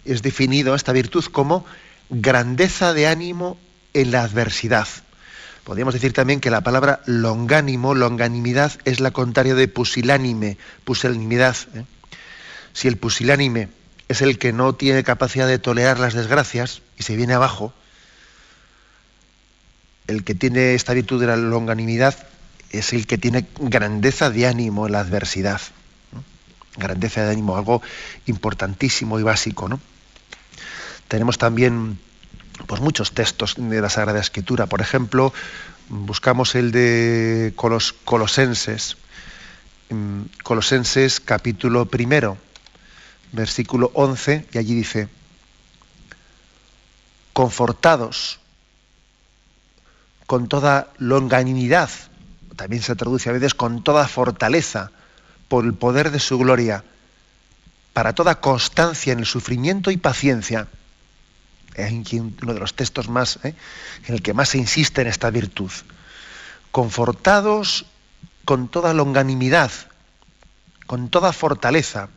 es 0.05 0.22
definido 0.22 0.74
esta 0.74 0.93
virtud 0.93 1.24
como 1.26 1.66
grandeza 2.09 2.95
de 2.95 3.07
ánimo 3.07 3.59
en 3.95 4.11
la 4.11 4.22
adversidad. 4.22 4.88
Podríamos 5.64 5.95
decir 5.95 6.12
también 6.12 6.40
que 6.40 6.51
la 6.51 6.62
palabra 6.62 7.01
longánimo, 7.07 7.95
longanimidad, 7.95 8.72
es 8.84 9.01
la 9.01 9.12
contraria 9.12 9.55
de 9.55 9.68
pusilánime, 9.68 10.59
pusilanimidad. 10.84 11.57
¿eh? 11.74 11.84
Si 12.72 12.88
el 12.88 12.97
pusilánime 12.97 13.68
es 14.09 14.22
el 14.22 14.38
que 14.38 14.53
no 14.53 14.74
tiene 14.74 15.05
capacidad 15.05 15.47
de 15.47 15.59
tolerar 15.59 16.01
las 16.01 16.14
desgracias 16.14 16.82
y 16.99 17.05
se 17.05 17.16
viene 17.16 17.34
abajo, 17.34 17.72
el 20.09 20.24
que 20.24 20.34
tiene 20.34 20.74
esta 20.74 20.95
virtud 20.95 21.20
de 21.20 21.28
la 21.28 21.36
longanimidad 21.36 22.26
es 22.70 22.93
el 22.93 23.07
que 23.07 23.18
tiene 23.18 23.47
grandeza 23.61 24.30
de 24.30 24.47
ánimo 24.47 24.86
en 24.86 24.93
la 24.93 25.01
adversidad. 25.01 25.61
Grandeza 26.76 27.24
de 27.24 27.32
ánimo, 27.32 27.57
algo 27.57 27.82
importantísimo 28.26 29.20
y 29.20 29.22
básico. 29.22 29.68
¿no? 29.68 29.78
Tenemos 31.07 31.38
también 31.38 31.99
pues 32.72 32.80
muchos 32.80 33.12
textos 33.12 33.56
de 33.58 33.82
la 33.82 33.90
Sagrada 33.90 34.18
Escritura. 34.18 34.64
Por 34.64 34.80
ejemplo, 34.80 35.34
buscamos 35.90 36.54
el 36.54 36.72
de 36.72 37.52
Colosenses, 37.54 38.96
Colosenses 40.42 41.20
capítulo 41.20 41.84
primero, 41.84 42.38
versículo 43.32 43.90
11, 43.92 44.46
y 44.54 44.56
allí 44.56 44.74
dice, 44.74 45.10
confortados 47.34 48.40
con 50.26 50.48
toda 50.48 50.88
longanimidad, 50.96 51.90
también 52.56 52.80
se 52.80 52.96
traduce 52.96 53.28
a 53.28 53.34
veces 53.34 53.52
con 53.52 53.84
toda 53.84 54.08
fortaleza, 54.08 54.92
por 55.48 55.66
el 55.66 55.74
poder 55.74 56.10
de 56.10 56.20
su 56.20 56.38
gloria, 56.38 56.84
para 57.92 58.14
toda 58.14 58.40
constancia 58.40 59.12
en 59.12 59.18
el 59.18 59.26
sufrimiento 59.26 59.90
y 59.90 59.98
paciencia. 59.98 60.68
Uno 61.76 62.54
de 62.54 62.60
los 62.60 62.74
textos 62.74 63.08
más, 63.08 63.38
¿eh? 63.44 63.54
en 64.06 64.14
el 64.14 64.22
que 64.22 64.34
más 64.34 64.50
se 64.50 64.58
insiste 64.58 65.00
en 65.00 65.08
esta 65.08 65.30
virtud. 65.30 65.70
Confortados 66.70 67.86
con 68.44 68.68
toda 68.68 68.92
longanimidad, 68.92 69.70
con 70.86 71.08
toda 71.08 71.32
fortaleza, 71.32 72.08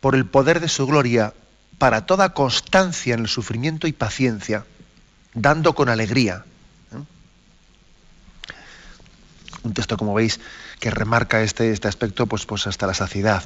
por 0.00 0.14
el 0.14 0.26
poder 0.26 0.60
de 0.60 0.68
su 0.68 0.86
gloria, 0.86 1.32
para 1.78 2.06
toda 2.06 2.34
constancia 2.34 3.14
en 3.14 3.20
el 3.20 3.28
sufrimiento 3.28 3.86
y 3.86 3.92
paciencia, 3.92 4.64
dando 5.34 5.74
con 5.74 5.88
alegría. 5.88 6.44
¿eh? 6.92 7.02
Un 9.62 9.72
texto, 9.72 9.96
como 9.96 10.14
veis, 10.14 10.40
que 10.80 10.90
remarca 10.90 11.42
este, 11.42 11.72
este 11.72 11.88
aspecto 11.88 12.26
pues, 12.26 12.44
pues 12.46 12.66
hasta 12.66 12.86
la 12.86 12.94
saciedad. 12.94 13.42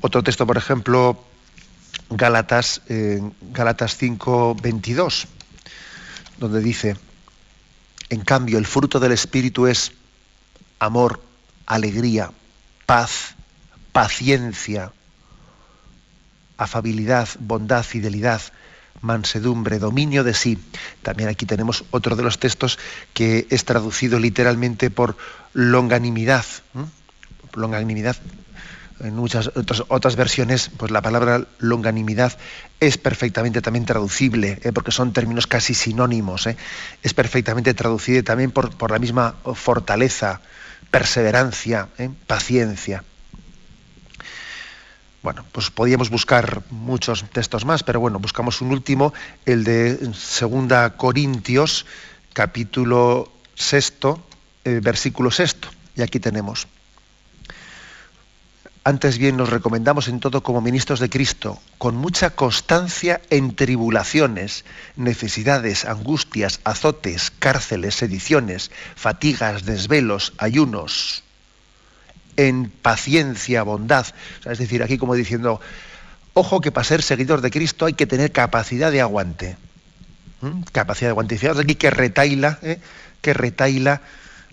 Otro 0.00 0.22
texto, 0.22 0.46
por 0.46 0.56
ejemplo, 0.56 1.24
Gálatas, 2.16 2.82
eh, 2.88 3.20
Gálatas 3.52 3.96
5, 3.96 4.56
22, 4.60 5.26
donde 6.38 6.60
dice, 6.60 6.96
en 8.08 8.20
cambio, 8.22 8.58
el 8.58 8.66
fruto 8.66 9.00
del 9.00 9.12
Espíritu 9.12 9.66
es 9.66 9.92
amor, 10.78 11.22
alegría, 11.66 12.30
paz, 12.86 13.34
paciencia, 13.92 14.92
afabilidad, 16.56 17.28
bondad, 17.38 17.82
fidelidad, 17.82 18.40
mansedumbre, 19.00 19.78
dominio 19.78 20.24
de 20.24 20.34
sí. 20.34 20.58
También 21.02 21.28
aquí 21.28 21.46
tenemos 21.46 21.84
otro 21.90 22.16
de 22.16 22.22
los 22.22 22.38
textos 22.38 22.78
que 23.14 23.46
es 23.50 23.64
traducido 23.64 24.18
literalmente 24.18 24.90
por 24.90 25.16
longanimidad. 25.52 26.44
Longanimidad. 27.54 28.16
En 29.00 29.16
muchas 29.16 29.50
otras, 29.54 30.16
versiones, 30.16 30.70
pues 30.76 30.90
la 30.90 31.02
palabra 31.02 31.46
longanimidad 31.58 32.36
es 32.80 32.98
perfectamente 32.98 33.60
también 33.60 33.84
traducible, 33.84 34.58
¿eh? 34.62 34.72
porque 34.72 34.92
son 34.92 35.12
términos 35.12 35.46
casi 35.46 35.74
sinónimos. 35.74 36.46
¿eh? 36.46 36.56
Es 37.02 37.14
perfectamente 37.14 37.74
traducido 37.74 38.22
también 38.22 38.50
por, 38.50 38.90
la 38.90 38.98
misma 38.98 39.34
fortaleza, 39.54 40.40
perseverancia, 40.90 41.88
¿eh? 41.98 42.10
paciencia. 42.26 43.04
Bueno, 45.22 45.44
pues 45.52 45.70
podíamos 45.70 46.10
buscar 46.10 46.62
muchos 46.70 47.24
textos 47.30 47.64
más, 47.64 47.82
pero 47.84 48.00
bueno, 48.00 48.18
buscamos 48.18 48.60
un 48.60 48.72
último, 48.72 49.14
el 49.46 49.62
de 49.62 50.12
Segunda 50.14 50.96
Corintios, 50.96 51.86
capítulo 52.32 53.32
sexto, 53.54 54.26
versículo 54.64 55.30
sexto. 55.30 55.68
Y 55.94 56.02
aquí 56.02 56.18
tenemos. 56.18 56.66
Antes 58.84 59.18
bien 59.18 59.36
nos 59.36 59.50
recomendamos 59.50 60.08
en 60.08 60.18
todo 60.18 60.42
como 60.42 60.60
ministros 60.60 60.98
de 60.98 61.08
Cristo, 61.08 61.60
con 61.78 61.94
mucha 61.94 62.30
constancia 62.30 63.20
en 63.30 63.54
tribulaciones, 63.54 64.64
necesidades, 64.96 65.84
angustias, 65.84 66.58
azotes, 66.64 67.30
cárceles, 67.38 67.94
sediciones, 67.94 68.72
fatigas, 68.96 69.64
desvelos, 69.64 70.32
ayunos 70.36 71.22
en 72.36 72.70
paciencia, 72.70 73.62
bondad. 73.62 74.06
es 74.44 74.58
decir, 74.58 74.82
aquí 74.82 74.98
como 74.98 75.14
diciendo, 75.14 75.60
ojo 76.34 76.60
que 76.60 76.72
para 76.72 76.82
ser 76.82 77.02
seguidor 77.02 77.40
de 77.40 77.52
Cristo 77.52 77.86
hay 77.86 77.92
que 77.92 78.06
tener 78.06 78.32
capacidad 78.32 78.90
de 78.90 79.00
aguante. 79.00 79.56
¿Mm? 80.40 80.62
Capacidad 80.72 81.08
de 81.08 81.12
aguante. 81.12 81.38
Fijaos 81.38 81.60
aquí 81.60 81.76
que 81.76 81.90
retaila, 81.90 82.58
¿eh? 82.62 82.80
que 83.20 83.32
retaila 83.32 84.02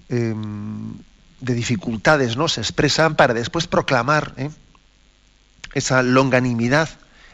em, 0.09 0.93
de 1.41 1.53
dificultades, 1.53 2.37
¿no? 2.37 2.47
Se 2.47 2.61
expresan 2.61 3.15
para 3.15 3.33
después 3.33 3.67
proclamar 3.67 4.33
¿eh? 4.37 4.49
esa 5.73 6.03
longanimidad, 6.03 6.89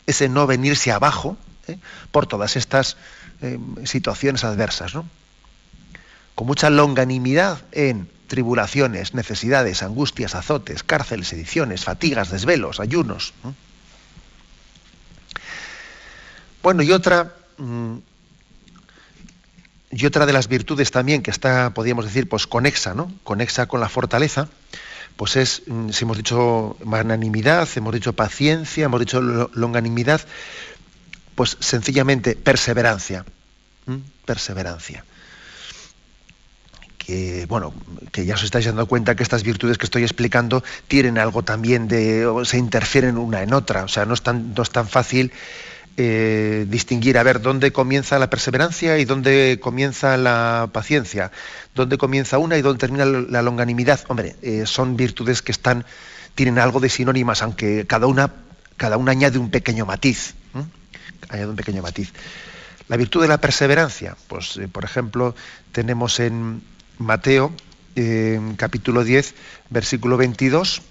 ese 0.05 0.29
no 0.29 0.47
venirse 0.47 0.91
abajo 0.91 1.37
¿eh? 1.67 1.77
por 2.11 2.27
todas 2.27 2.55
estas 2.55 2.97
em, 3.41 3.85
situaciones 3.85 4.43
adversas, 4.43 4.93
¿no? 4.93 5.07
Con 6.35 6.47
mucha 6.47 6.69
longanimidad 6.69 7.59
en 7.71 8.09
tribulaciones, 8.27 9.13
necesidades, 9.13 9.83
angustias, 9.83 10.35
azotes, 10.35 10.83
cárceles, 10.83 11.31
ediciones, 11.33 11.83
fatigas, 11.83 12.29
desvelos, 12.29 12.79
ayunos. 12.79 13.33
Bueno, 16.61 16.81
y 16.81 16.91
otra, 16.91 17.35
mm, 17.57 17.97
y 19.95 20.05
otra 20.05 20.25
de 20.25 20.33
las 20.33 20.49
virtudes 20.49 20.91
también 20.91 21.21
que 21.21 21.31
está, 21.31 21.73
podríamos 21.73 22.03
decir, 22.03 22.27
pues 22.27 22.47
conexa, 22.47 22.93
¿no? 22.93 23.09
Conexa 23.23 23.67
con 23.67 23.79
la 23.79 23.87
fortaleza, 23.87 24.49
pues 25.15 25.37
es, 25.37 25.63
mm, 25.67 25.89
si 25.91 26.03
hemos 26.03 26.17
dicho 26.17 26.75
magnanimidad, 26.83 27.67
hemos 27.75 27.93
dicho 27.93 28.11
paciencia, 28.11 28.85
hemos 28.85 28.99
dicho 28.99 29.21
longanimidad, 29.21 30.19
pues 31.35 31.55
sencillamente 31.61 32.35
perseverancia. 32.35 33.25
Perseverancia 34.25 35.05
que 36.97 37.45
bueno, 37.47 37.71
que 38.11 38.25
ya 38.25 38.33
os 38.33 38.43
estáis 38.43 38.65
dando 38.65 38.87
cuenta 38.87 39.15
que 39.15 39.21
estas 39.21 39.43
virtudes 39.43 39.77
que 39.77 39.85
estoy 39.85 40.01
explicando 40.01 40.63
tienen 40.87 41.19
algo 41.19 41.43
también 41.43 41.87
de, 41.87 42.27
se 42.45 42.57
interfieren 42.57 43.19
una 43.19 43.43
en 43.43 43.53
otra, 43.53 43.83
o 43.83 43.87
sea, 43.87 44.05
no 44.05 44.15
es 44.15 44.23
tan, 44.23 44.55
no 44.55 44.63
es 44.63 44.71
tan 44.71 44.87
fácil 44.87 45.31
eh, 45.97 46.65
distinguir, 46.67 47.17
a 47.17 47.23
ver, 47.23 47.41
dónde 47.41 47.71
comienza 47.71 48.19
la 48.19 48.29
perseverancia 48.29 48.97
y 48.97 49.05
dónde 49.05 49.59
comienza 49.61 50.17
la 50.17 50.69
paciencia, 50.73 51.31
dónde 51.73 51.97
comienza 51.97 52.37
una 52.37 52.57
y 52.57 52.61
dónde 52.61 52.79
termina 52.79 53.05
la 53.05 53.41
longanimidad. 53.41 54.01
Hombre, 54.09 54.35
eh, 54.41 54.65
son 54.65 54.97
virtudes 54.97 55.41
que 55.41 55.53
están, 55.53 55.85
tienen 56.35 56.59
algo 56.59 56.81
de 56.81 56.89
sinónimas, 56.89 57.41
aunque 57.41 57.85
cada 57.87 58.07
una, 58.07 58.33
cada 58.75 58.97
una 58.97 59.13
añade 59.13 59.37
un 59.37 59.49
pequeño 59.49 59.85
matiz. 59.85 60.35
Añade 61.29 61.49
un 61.49 61.55
pequeño 61.55 61.81
matiz. 61.81 62.11
La 62.89 62.97
virtud 62.97 63.21
de 63.21 63.29
la 63.29 63.39
perseverancia, 63.39 64.17
pues, 64.27 64.57
eh, 64.57 64.67
por 64.67 64.83
ejemplo, 64.83 65.33
tenemos 65.71 66.19
en, 66.19 66.61
Mateo, 66.97 67.53
capítulo 68.57 69.03
10, 69.03 69.33
versículo 69.69 70.17
22. 70.17 70.81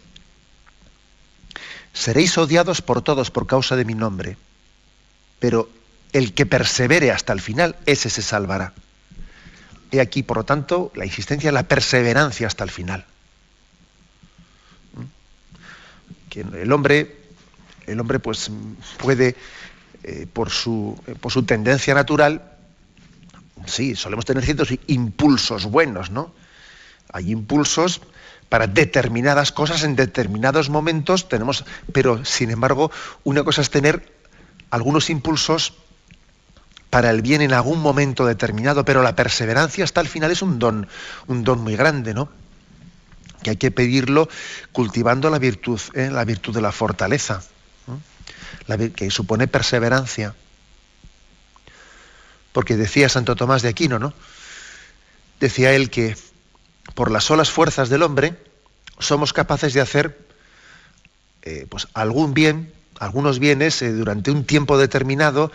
Seréis 1.93 2.37
odiados 2.39 2.83
por 2.83 3.03
todos 3.03 3.31
por 3.31 3.47
causa 3.47 3.77
de 3.77 3.85
mi 3.85 3.95
nombre, 3.95 4.37
pero 5.45 5.69
el 6.15 6.33
que 6.33 6.47
persevere 6.47 7.11
hasta 7.11 7.35
el 7.35 7.39
final, 7.43 7.77
ese 7.85 8.09
se 8.09 8.23
salvará. 8.23 8.73
He 9.93 10.01
aquí, 10.01 10.23
por 10.23 10.39
lo 10.39 10.45
tanto, 10.45 10.91
la 10.95 11.05
insistencia 11.05 11.53
la 11.53 11.65
perseverancia 11.65 12.47
hasta 12.47 12.65
el 12.65 12.71
final. 12.71 13.05
Que 16.31 16.41
el 16.41 16.73
hombre, 16.73 17.15
el 17.87 18.01
hombre 18.01 18.21
pues 18.21 18.51
puede, 18.97 19.37
eh, 20.03 20.27
por, 20.33 20.49
su, 20.49 20.99
eh, 21.07 21.15
por 21.15 21.31
su 21.31 21.43
tendencia 21.43 21.93
natural, 21.93 22.57
sí, 23.67 23.95
solemos 23.95 24.25
tener 24.25 24.47
ciertos 24.47 24.71
impulsos 24.87 25.67
buenos, 25.67 26.11
¿no? 26.11 26.33
Hay 27.13 27.31
impulsos 27.31 28.01
para 28.49 28.67
determinadas 28.67 29.53
cosas 29.53 29.85
en 29.85 29.95
determinados 29.95 30.71
momentos, 30.71 31.29
tenemos, 31.29 31.67
pero 31.93 32.25
sin 32.25 32.51
embargo, 32.51 32.91
una 33.25 33.45
cosa 33.45 33.61
es 33.61 33.69
tener 33.69 34.14
algunos 34.71 35.11
impulsos 35.11 35.75
para 36.91 37.11
el 37.11 37.23
bien 37.23 37.43
en 37.43 37.53
algún 37.53 37.81
momento 37.81 38.25
determinado, 38.25 38.85
pero 38.85 39.03
la 39.03 39.17
perseverancia 39.17 39.83
hasta 39.83 40.01
el 40.01 40.09
final 40.09 40.31
es 40.31 40.43
un 40.43 40.59
don, 40.59 40.87
un 41.27 41.43
don 41.43 41.61
muy 41.61 41.75
grande, 41.75 42.15
¿no? 42.15 42.29
Que 43.43 43.51
hay 43.51 43.57
que 43.57 43.71
pedirlo 43.71 44.29
cultivando 44.71 45.29
la 45.29 45.39
virtud, 45.39 45.81
¿eh? 45.95 46.09
la 46.11 46.25
virtud 46.25 46.55
de 46.55 46.63
la 46.63 46.71
fortaleza, 46.71 47.43
que 48.95 49.11
supone 49.11 49.49
perseverancia. 49.49 50.37
Porque 52.53 52.77
decía 52.77 53.09
Santo 53.09 53.35
Tomás 53.35 53.63
de 53.63 53.71
Aquino, 53.71 53.99
¿no? 53.99 54.15
Decía 55.41 55.73
él 55.73 55.91
que 55.91 56.17
por 56.95 57.11
las 57.11 57.25
solas 57.25 57.51
fuerzas 57.51 57.89
del 57.89 58.03
hombre 58.03 58.37
somos 58.99 59.33
capaces 59.33 59.75
de 59.75 59.81
hacer 59.81 60.17
eh, 61.43 61.67
pues 61.69 61.89
algún 61.95 62.35
bien, 62.35 62.73
algunos 63.01 63.39
bienes 63.39 63.83
eh, 63.83 63.93
durante 63.93 64.31
un 64.31 64.45
tiempo 64.45 64.79
determinado 64.79 65.51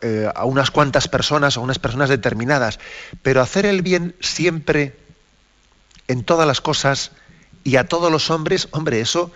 eh, 0.00 0.30
a 0.34 0.44
unas 0.44 0.70
cuantas 0.70 1.08
personas, 1.08 1.56
a 1.56 1.60
unas 1.60 1.78
personas 1.78 2.08
determinadas. 2.08 2.78
Pero 3.22 3.40
hacer 3.40 3.66
el 3.66 3.82
bien 3.82 4.14
siempre, 4.20 4.96
en 6.08 6.24
todas 6.24 6.46
las 6.46 6.60
cosas 6.60 7.12
y 7.64 7.76
a 7.76 7.86
todos 7.86 8.10
los 8.10 8.30
hombres, 8.30 8.68
hombre, 8.72 9.00
eso, 9.00 9.30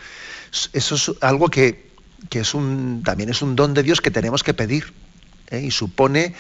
eso 0.73 0.95
es 0.95 1.13
algo 1.21 1.49
que, 1.49 1.91
que 2.29 2.41
es 2.41 2.55
un, 2.55 3.03
también 3.05 3.31
es 3.31 3.43
un 3.43 3.57
don 3.57 3.75
de 3.75 3.83
Dios 3.83 4.01
que 4.01 4.11
tenemos 4.11 4.43
que 4.43 4.55
pedir. 4.55 4.93
y 5.51 5.71
supone 5.71 6.35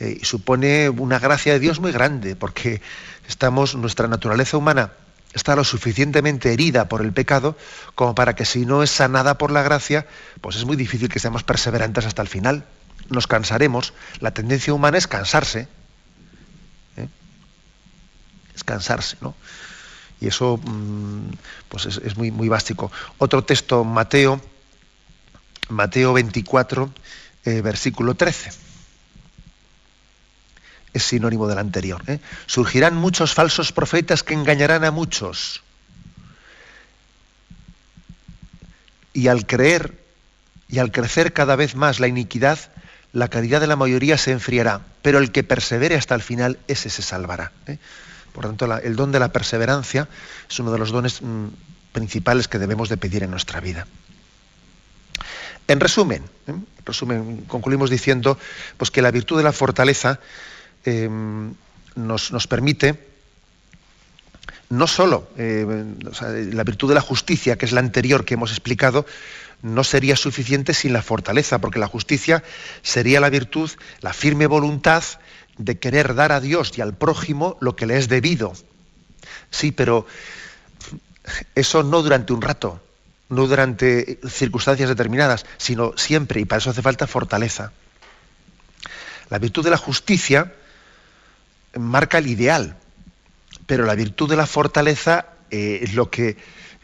eh, 0.00 0.18
y 0.20 0.24
supone 0.24 0.88
una 0.88 1.18
gracia 1.18 1.52
de 1.52 1.60
Dios 1.60 1.78
muy 1.78 1.92
grande, 1.92 2.34
porque 2.34 2.80
estamos, 3.28 3.74
nuestra 3.74 4.08
naturaleza 4.08 4.56
humana 4.56 4.92
está 5.32 5.54
lo 5.54 5.64
suficientemente 5.64 6.52
herida 6.52 6.88
por 6.88 7.02
el 7.02 7.12
pecado 7.12 7.56
como 7.94 8.14
para 8.14 8.34
que 8.34 8.44
si 8.44 8.66
no 8.66 8.82
es 8.82 8.90
sanada 8.90 9.38
por 9.38 9.50
la 9.50 9.62
gracia, 9.62 10.06
pues 10.40 10.56
es 10.56 10.64
muy 10.64 10.76
difícil 10.76 11.08
que 11.08 11.18
seamos 11.18 11.44
perseverantes 11.44 12.06
hasta 12.06 12.22
el 12.22 12.28
final. 12.28 12.64
Nos 13.08 13.26
cansaremos. 13.26 13.92
La 14.20 14.32
tendencia 14.32 14.72
humana 14.72 14.98
es 14.98 15.06
cansarse. 15.06 15.68
¿eh? 16.96 17.08
Es 18.54 18.64
cansarse, 18.64 19.16
¿no? 19.20 19.34
Y 20.20 20.28
eso 20.28 20.58
mm, 20.62 21.30
pues 21.68 21.86
es, 21.86 22.16
muy, 22.16 22.30
muy 22.30 22.48
básico. 22.48 22.92
Otro 23.18 23.42
texto, 23.42 23.84
Mateo, 23.84 24.40
Mateo 25.70 26.12
24, 26.12 26.92
eh, 27.44 27.60
versículo 27.62 28.14
13 28.14 28.69
es 30.92 31.04
sinónimo 31.04 31.46
del 31.46 31.58
anterior. 31.58 32.02
¿eh? 32.06 32.20
Surgirán 32.46 32.96
muchos 32.96 33.34
falsos 33.34 33.72
profetas 33.72 34.22
que 34.22 34.34
engañarán 34.34 34.84
a 34.84 34.90
muchos. 34.90 35.62
Y 39.12 39.28
al 39.28 39.46
creer 39.46 39.98
y 40.68 40.78
al 40.78 40.92
crecer 40.92 41.32
cada 41.32 41.56
vez 41.56 41.74
más 41.74 42.00
la 42.00 42.06
iniquidad, 42.06 42.58
la 43.12 43.28
caridad 43.28 43.60
de 43.60 43.66
la 43.66 43.76
mayoría 43.76 44.16
se 44.16 44.30
enfriará, 44.30 44.82
pero 45.02 45.18
el 45.18 45.32
que 45.32 45.42
persevere 45.42 45.96
hasta 45.96 46.14
el 46.14 46.22
final, 46.22 46.58
ese 46.68 46.90
se 46.90 47.02
salvará. 47.02 47.50
¿eh? 47.66 47.78
Por 48.32 48.44
tanto, 48.44 48.72
el 48.78 48.94
don 48.94 49.10
de 49.10 49.18
la 49.18 49.32
perseverancia 49.32 50.08
es 50.48 50.58
uno 50.60 50.70
de 50.70 50.78
los 50.78 50.90
dones 50.90 51.20
mm, 51.20 51.46
principales 51.92 52.46
que 52.46 52.58
debemos 52.58 52.88
de 52.88 52.96
pedir 52.96 53.24
en 53.24 53.30
nuestra 53.30 53.58
vida. 53.60 53.86
En 55.66 55.80
resumen, 55.80 56.24
¿eh? 56.46 56.54
resumen, 56.84 57.44
concluimos 57.46 57.90
diciendo 57.90 58.38
pues, 58.76 58.90
que 58.90 59.02
la 59.02 59.10
virtud 59.10 59.38
de 59.38 59.44
la 59.44 59.52
fortaleza 59.52 60.20
Em, 60.84 61.54
nos, 61.96 62.46
permite 62.46 62.96
no 64.70 64.86
solo 64.86 65.28
eh, 65.36 65.66
la 66.52 66.64
virtud 66.64 66.88
de 66.88 66.94
la 66.94 67.00
justicia, 67.00 67.58
que 67.58 67.66
es 67.66 67.72
la 67.72 67.80
anterior 67.80 68.24
que 68.24 68.34
hemos 68.34 68.52
explicado, 68.52 69.04
no 69.62 69.84
sería 69.84 70.16
suficiente 70.16 70.72
sin 70.72 70.92
la 70.92 71.02
fortaleza, 71.02 71.58
porque 71.58 71.78
la 71.78 71.88
justicia 71.88 72.42
sería 72.82 73.20
la 73.20 73.28
virtud, 73.28 73.70
la 74.00 74.12
firme 74.12 74.46
voluntad 74.46 75.02
de 75.58 75.78
querer 75.78 76.14
dar 76.14 76.32
a 76.32 76.40
Dios 76.40 76.72
y 76.78 76.80
al 76.80 76.94
prójimo 76.94 77.58
lo 77.60 77.76
que 77.76 77.86
le 77.86 77.98
es 77.98 78.08
debido. 78.08 78.54
Sí, 79.50 79.72
pero 79.72 80.06
eso 81.54 81.82
no 81.82 82.02
durante 82.02 82.32
un 82.32 82.40
rato, 82.40 82.80
no 83.28 83.46
durante 83.46 84.18
circunstancias 84.26 84.88
determinadas, 84.88 85.44
sino 85.58 85.92
siempre, 85.96 86.40
y 86.40 86.44
para 86.46 86.58
eso 86.58 86.70
hace 86.70 86.80
falta 86.80 87.06
fortaleza. 87.06 87.72
La 89.28 89.38
virtud 89.38 89.64
de 89.64 89.70
la 89.70 89.76
justicia 89.76 90.54
marca 91.74 92.18
el 92.18 92.26
ideal, 92.26 92.76
pero 93.66 93.84
la 93.84 93.94
virtud 93.94 94.28
de 94.28 94.36
la 94.36 94.46
fortaleza 94.46 95.26
eh, 95.50 95.88
lo, 95.94 96.10
que, 96.10 96.36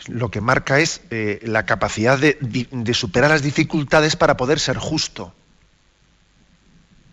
lo 0.08 0.30
que 0.30 0.40
marca 0.40 0.80
es 0.80 1.00
eh, 1.10 1.40
la 1.42 1.66
capacidad 1.66 2.18
de, 2.18 2.38
superar 2.94 3.30
las 3.30 3.42
dificultades 3.42 4.16
para 4.16 4.36
poder 4.36 4.58
ser 4.58 4.76
justo. 4.76 5.34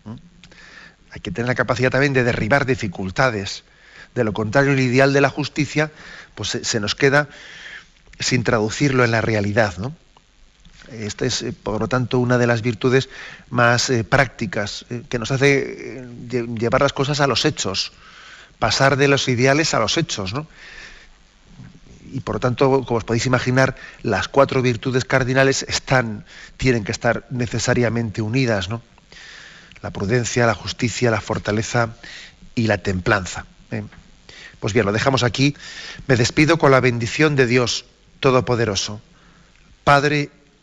¿Mm? 0.04 0.16
Hay 1.10 1.20
que 1.20 1.30
tener 1.30 1.48
la 1.48 1.54
capacidad 1.54 1.90
también 1.90 2.12
de 2.12 2.24
derribar 2.24 2.66
dificultades. 2.66 3.64
De 4.14 4.24
lo 4.24 4.32
contrario, 4.32 4.72
el 4.72 4.80
ideal 4.80 5.12
de 5.12 5.20
la 5.20 5.30
justicia 5.30 5.90
pues, 6.34 6.58
se, 6.62 6.80
nos 6.80 6.94
queda 6.94 7.28
sin 8.20 8.44
traducirlo 8.44 9.04
en 9.04 9.10
la 9.10 9.20
realidad. 9.20 9.76
¿no? 9.78 9.94
Esta 10.90 11.26
es, 11.26 11.42
eh, 11.42 11.52
por 11.52 11.80
lo 11.80 11.88
tanto, 11.88 12.18
una 12.18 12.38
de 12.38 12.46
las 12.46 12.62
virtudes 12.62 13.08
más 13.50 13.90
eh, 13.90 14.04
prácticas, 14.04 14.84
eh, 14.90 15.02
que 15.08 15.18
nos 15.18 15.30
hace 15.30 16.04
llevar 16.28 16.82
las 16.82 16.92
cosas 16.92 17.20
a 17.20 17.26
los 17.26 17.44
hechos, 17.44 17.92
pasar 18.58 18.96
de 18.96 19.08
los 19.08 19.28
ideales 19.28 19.74
a 19.74 19.80
los 19.80 19.96
hechos. 19.96 20.34
¿no? 20.34 20.46
Y 22.12 22.20
por 22.20 22.36
lo 22.36 22.40
tanto, 22.40 22.84
como 22.84 22.98
os 22.98 23.04
podéis 23.04 23.26
imaginar, 23.26 23.76
las 24.02 24.28
cuatro 24.28 24.62
virtudes 24.62 25.04
cardinales 25.04 25.64
están, 25.68 26.24
tienen 26.56 26.84
que 26.84 26.92
estar 26.92 27.26
necesariamente 27.30 28.22
unidas. 28.22 28.68
¿no? 28.68 28.82
La 29.82 29.90
prudencia, 29.90 30.46
la 30.46 30.54
justicia, 30.54 31.10
la 31.10 31.20
fortaleza 31.20 31.96
y 32.54 32.66
la 32.66 32.78
templanza. 32.78 33.46
Pues 34.60 34.72
bien, 34.72 34.86
lo 34.86 34.92
dejamos 34.92 35.24
aquí. 35.24 35.56
Me 36.06 36.16
despido 36.16 36.58
con 36.58 36.70
la 36.70 36.80
bendición 36.80 37.36
de 37.36 37.46
Dios 37.46 37.84
Todopoderoso, 38.20 39.02
Padre, 39.82 40.30